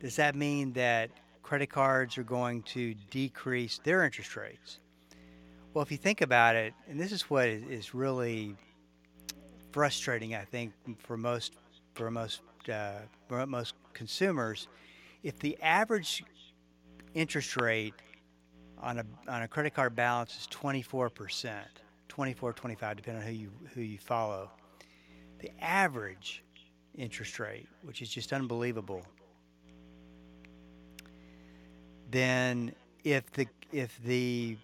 Does 0.00 0.16
that 0.16 0.34
mean 0.34 0.72
that 0.74 1.10
credit 1.42 1.70
cards 1.70 2.18
are 2.18 2.24
going 2.24 2.62
to 2.62 2.94
decrease 3.10 3.78
their 3.78 4.04
interest 4.04 4.36
rates? 4.36 4.80
Well, 5.72 5.82
if 5.82 5.90
you 5.90 5.96
think 5.96 6.20
about 6.20 6.56
it, 6.56 6.74
and 6.88 6.98
this 6.98 7.12
is 7.12 7.22
what 7.22 7.48
is 7.48 7.94
really 7.94 8.56
frustrating, 9.72 10.34
I 10.34 10.44
think, 10.44 10.72
for 10.98 11.16
most 11.16 11.54
for 11.94 12.10
most 12.10 12.40
uh, 12.70 13.00
most 13.46 13.74
consumers, 13.92 14.68
if 15.22 15.38
the 15.38 15.56
average 15.62 16.24
interest 17.14 17.56
rate 17.56 17.94
on 18.78 18.98
a 18.98 19.04
on 19.28 19.42
a 19.42 19.48
credit 19.48 19.74
card 19.74 19.94
balance 19.94 20.36
is 20.38 20.46
24 20.48 21.10
percent, 21.10 21.82
24, 22.08 22.52
25, 22.52 22.96
depending 22.96 23.22
on 23.22 23.28
who 23.28 23.34
you 23.34 23.50
who 23.74 23.80
you 23.80 23.98
follow, 23.98 24.50
the 25.40 25.50
average 25.60 26.42
interest 26.96 27.38
rate, 27.38 27.66
which 27.82 28.02
is 28.02 28.08
just 28.08 28.32
unbelievable, 28.32 29.02
then 32.10 32.72
if 33.04 33.30
the 33.32 33.46
if 33.72 33.98
the 34.04 34.56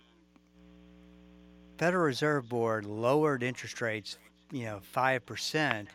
Federal 1.79 2.05
Reserve 2.05 2.49
Board 2.49 2.85
lowered 2.85 3.43
interest 3.43 3.81
rates, 3.81 4.19
you 4.51 4.65
know, 4.65 4.81
five 4.83 5.27
percent 5.27 5.89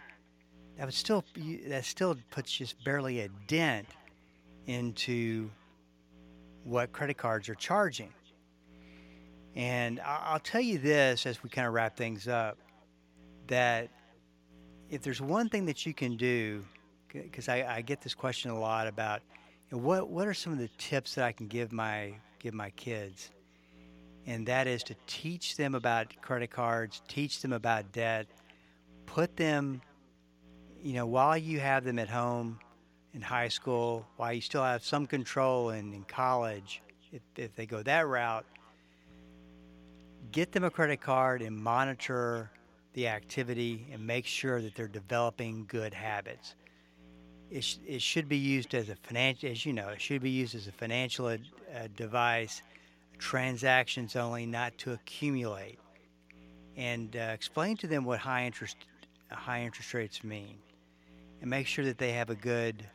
that 0.78 0.86
would 0.86 0.94
still 0.94 1.24
that 1.68 1.86
still 1.86 2.16
puts 2.32 2.52
just 2.52 2.84
barely 2.84 3.22
a 3.22 3.30
dent 3.48 3.88
into 4.68 5.50
what 6.64 6.92
credit 6.92 7.18
cards 7.18 7.50
are 7.50 7.56
charging. 7.56 8.14
And 9.58 10.00
I'll 10.06 10.40
tell 10.40 10.62
you 10.62 10.78
this 10.78 11.26
as 11.26 11.42
we 11.42 11.50
kind 11.50 11.66
of 11.66 11.74
wrap 11.74 11.98
things 11.98 12.28
up 12.28 12.60
that 13.48 13.90
if 14.88 15.02
there's 15.02 15.20
one 15.20 15.50
thing 15.50 15.66
that 15.66 15.84
you 15.84 15.96
can 15.96 16.16
do, 16.16 16.64
because 17.12 17.50
I, 17.50 17.66
I, 17.68 17.82
get 17.82 18.00
this 18.02 18.14
question 18.14 18.52
a 18.52 18.60
lot 18.60 18.86
about 18.86 19.22
you 19.72 19.78
know, 19.78 19.84
what 19.84 20.10
what 20.10 20.28
are 20.28 20.34
some 20.36 20.54
of 20.54 20.60
the 20.60 20.70
tips 20.78 21.16
that 21.16 21.26
I 21.26 21.32
can 21.32 21.48
give 21.48 21.72
my 21.72 22.14
give 22.38 22.54
my 22.54 22.70
kids, 22.72 23.32
and 24.28 24.46
that 24.46 24.68
is 24.68 24.84
to 24.84 24.96
teach 25.08 25.58
them 25.58 25.74
about 25.74 26.14
credit 26.22 26.52
cards, 26.52 27.02
teach 27.08 27.42
them 27.42 27.52
about 27.52 27.92
debt, 27.92 28.28
put 29.08 29.36
them 29.38 29.82
you 30.84 30.94
know, 30.94 31.08
while 31.08 31.36
you 31.36 31.60
have 31.60 31.84
them 31.84 31.98
at 31.98 32.10
home 32.10 32.60
in 33.16 33.22
high 33.22 33.48
school, 33.48 34.06
while 34.18 34.32
you 34.32 34.42
still 34.42 34.64
have 34.64 34.84
some 34.84 35.08
control 35.08 35.72
in, 35.72 35.94
in 35.94 36.04
college, 36.04 36.84
if, 37.12 37.24
if 37.36 37.56
they 37.56 37.66
go 37.66 37.82
that 37.82 38.08
route, 38.08 38.46
get 40.32 40.52
them 40.52 40.64
a 40.64 40.70
credit 40.70 41.02
card 41.02 41.42
and 41.42 41.56
monitor 41.56 42.52
the 42.94 43.08
activity 43.08 43.88
and 43.92 44.06
make 44.06 44.26
sure 44.26 44.62
that 44.62 44.76
they're 44.76 44.88
developing 44.88 45.66
good 45.68 45.94
habits. 45.94 46.56
It, 47.50 47.64
sh- 47.64 47.78
it 47.86 48.02
should 48.02 48.28
be 48.28 48.38
used 48.38 48.74
as 48.74 48.90
a 48.90 48.96
financial, 48.96 49.50
as 49.50 49.66
you 49.66 49.74
know, 49.74 49.90
it 49.90 50.02
should 50.02 50.22
be 50.22 50.32
used 50.32 50.56
as 50.56 50.68
a 50.68 50.72
financial 50.72 51.30
ad- 51.30 51.42
uh, 51.76 51.88
device, 51.96 52.62
transactions 53.18 54.16
only, 54.16 54.46
not 54.46 54.78
to 54.80 54.94
accumulate. 54.94 55.80
And 56.76 57.16
uh, 57.16 57.32
explain 57.34 57.78
to 57.78 57.88
them 57.88 58.04
what 58.04 58.20
high 58.20 58.46
interest 58.46 58.78
high 59.32 59.62
interest 59.62 59.94
rates 59.94 60.24
mean 60.24 60.58
and 61.42 61.50
make 61.50 61.68
sure 61.68 61.86
that 61.86 61.98
they 61.98 62.14
have 62.14 62.30
a 62.30 62.36
good 62.36 62.86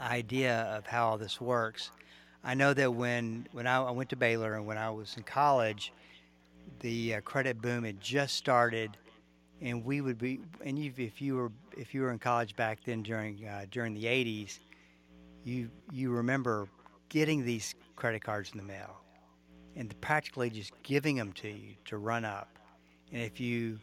idea 0.00 0.62
of 0.76 0.86
how 0.86 1.08
all 1.08 1.18
this 1.18 1.40
works. 1.40 1.90
I 2.44 2.54
know 2.54 2.72
that 2.74 2.92
when 2.92 3.48
when 3.52 3.66
I, 3.66 3.82
I 3.82 3.90
went 3.90 4.10
to 4.10 4.16
Baylor 4.16 4.54
and 4.54 4.66
when 4.66 4.78
I 4.78 4.90
was 4.90 5.16
in 5.16 5.22
college, 5.22 5.92
the 6.80 7.16
uh, 7.16 7.20
credit 7.22 7.60
boom 7.60 7.84
had 7.84 8.00
just 8.00 8.36
started, 8.36 8.96
and 9.60 9.84
we 9.84 10.00
would 10.00 10.18
be 10.18 10.40
and 10.64 10.78
you, 10.78 10.92
if 10.96 11.20
you 11.20 11.36
were 11.36 11.52
if 11.76 11.94
you 11.94 12.02
were 12.02 12.10
in 12.10 12.18
college 12.18 12.54
back 12.56 12.78
then 12.84 13.02
during 13.02 13.46
uh, 13.46 13.66
during 13.70 13.94
the 13.94 14.04
80s, 14.04 14.58
you 15.44 15.70
you 15.92 16.10
remember 16.10 16.68
getting 17.08 17.44
these 17.44 17.74
credit 17.96 18.22
cards 18.22 18.50
in 18.52 18.58
the 18.58 18.64
mail 18.64 18.96
and 19.76 19.98
practically 20.00 20.50
just 20.50 20.72
giving 20.82 21.16
them 21.16 21.32
to 21.32 21.48
you 21.48 21.74
to 21.86 21.98
run 21.98 22.24
up. 22.24 22.48
And 23.12 23.22
if 23.22 23.40
you 23.40 23.78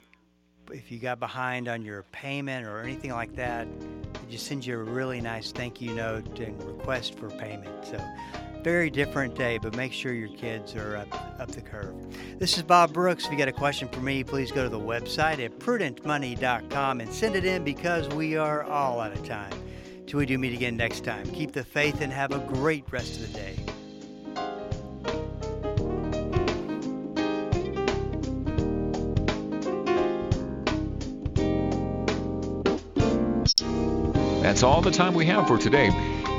if 0.71 0.91
you 0.91 0.99
got 0.99 1.19
behind 1.19 1.67
on 1.67 1.83
your 1.83 2.03
payment 2.11 2.65
or 2.65 2.79
anything 2.79 3.11
like 3.11 3.35
that, 3.35 3.67
just 4.29 4.47
sends 4.47 4.65
you 4.65 4.79
a 4.79 4.83
really 4.83 5.21
nice 5.21 5.51
thank 5.51 5.81
you 5.81 5.93
note 5.93 6.39
and 6.39 6.61
request 6.63 7.17
for 7.17 7.29
payment. 7.29 7.85
So 7.85 8.01
very 8.65 8.89
different 8.89 9.35
day, 9.35 9.59
but 9.59 9.75
make 9.75 9.93
sure 9.93 10.11
your 10.11 10.29
kids 10.29 10.75
are 10.75 10.97
up, 10.97 11.39
up 11.39 11.51
the 11.51 11.61
curve. 11.61 11.93
This 12.39 12.57
is 12.57 12.63
Bob 12.63 12.93
Brooks. 12.93 13.25
If 13.25 13.31
you 13.31 13.37
got 13.37 13.47
a 13.47 13.53
question 13.53 13.87
for 13.89 13.99
me, 13.99 14.23
please 14.23 14.51
go 14.51 14.63
to 14.63 14.69
the 14.69 14.79
website 14.79 15.37
at 15.37 15.59
prudentmoney.com 15.59 16.99
and 16.99 17.13
send 17.13 17.35
it 17.35 17.45
in 17.45 17.63
because 17.63 18.07
we 18.09 18.37
are 18.37 18.63
all 18.63 18.99
out 18.99 19.11
of 19.11 19.23
time. 19.23 19.53
Till 20.07 20.17
we 20.17 20.25
do 20.25 20.39
meet 20.39 20.53
again 20.53 20.75
next 20.77 21.03
time, 21.03 21.29
keep 21.31 21.51
the 21.51 21.63
faith 21.63 22.01
and 22.01 22.11
have 22.11 22.31
a 22.31 22.39
great 22.39 22.83
rest 22.91 23.19
of 23.19 23.31
the 23.31 23.37
day. 23.37 23.64
That's 34.55 34.63
all 34.63 34.79
the 34.79 34.89
time 34.89 35.13
we 35.13 35.25
have 35.25 35.49
for 35.49 35.57
today. 35.57 35.89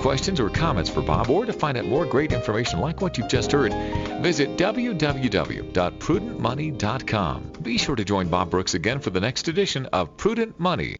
Questions 0.00 0.40
or 0.40 0.48
comments 0.48 0.88
for 0.88 1.02
Bob, 1.02 1.28
or 1.28 1.44
to 1.44 1.52
find 1.52 1.76
out 1.76 1.84
more 1.84 2.06
great 2.06 2.32
information 2.32 2.80
like 2.80 3.02
what 3.02 3.18
you've 3.18 3.28
just 3.28 3.52
heard, 3.52 3.74
visit 4.22 4.56
www.prudentmoney.com. 4.56 7.52
Be 7.60 7.76
sure 7.76 7.94
to 7.94 8.04
join 8.06 8.28
Bob 8.28 8.48
Brooks 8.48 8.72
again 8.72 9.00
for 9.00 9.10
the 9.10 9.20
next 9.20 9.48
edition 9.48 9.84
of 9.92 10.16
Prudent 10.16 10.58
Money. 10.58 10.94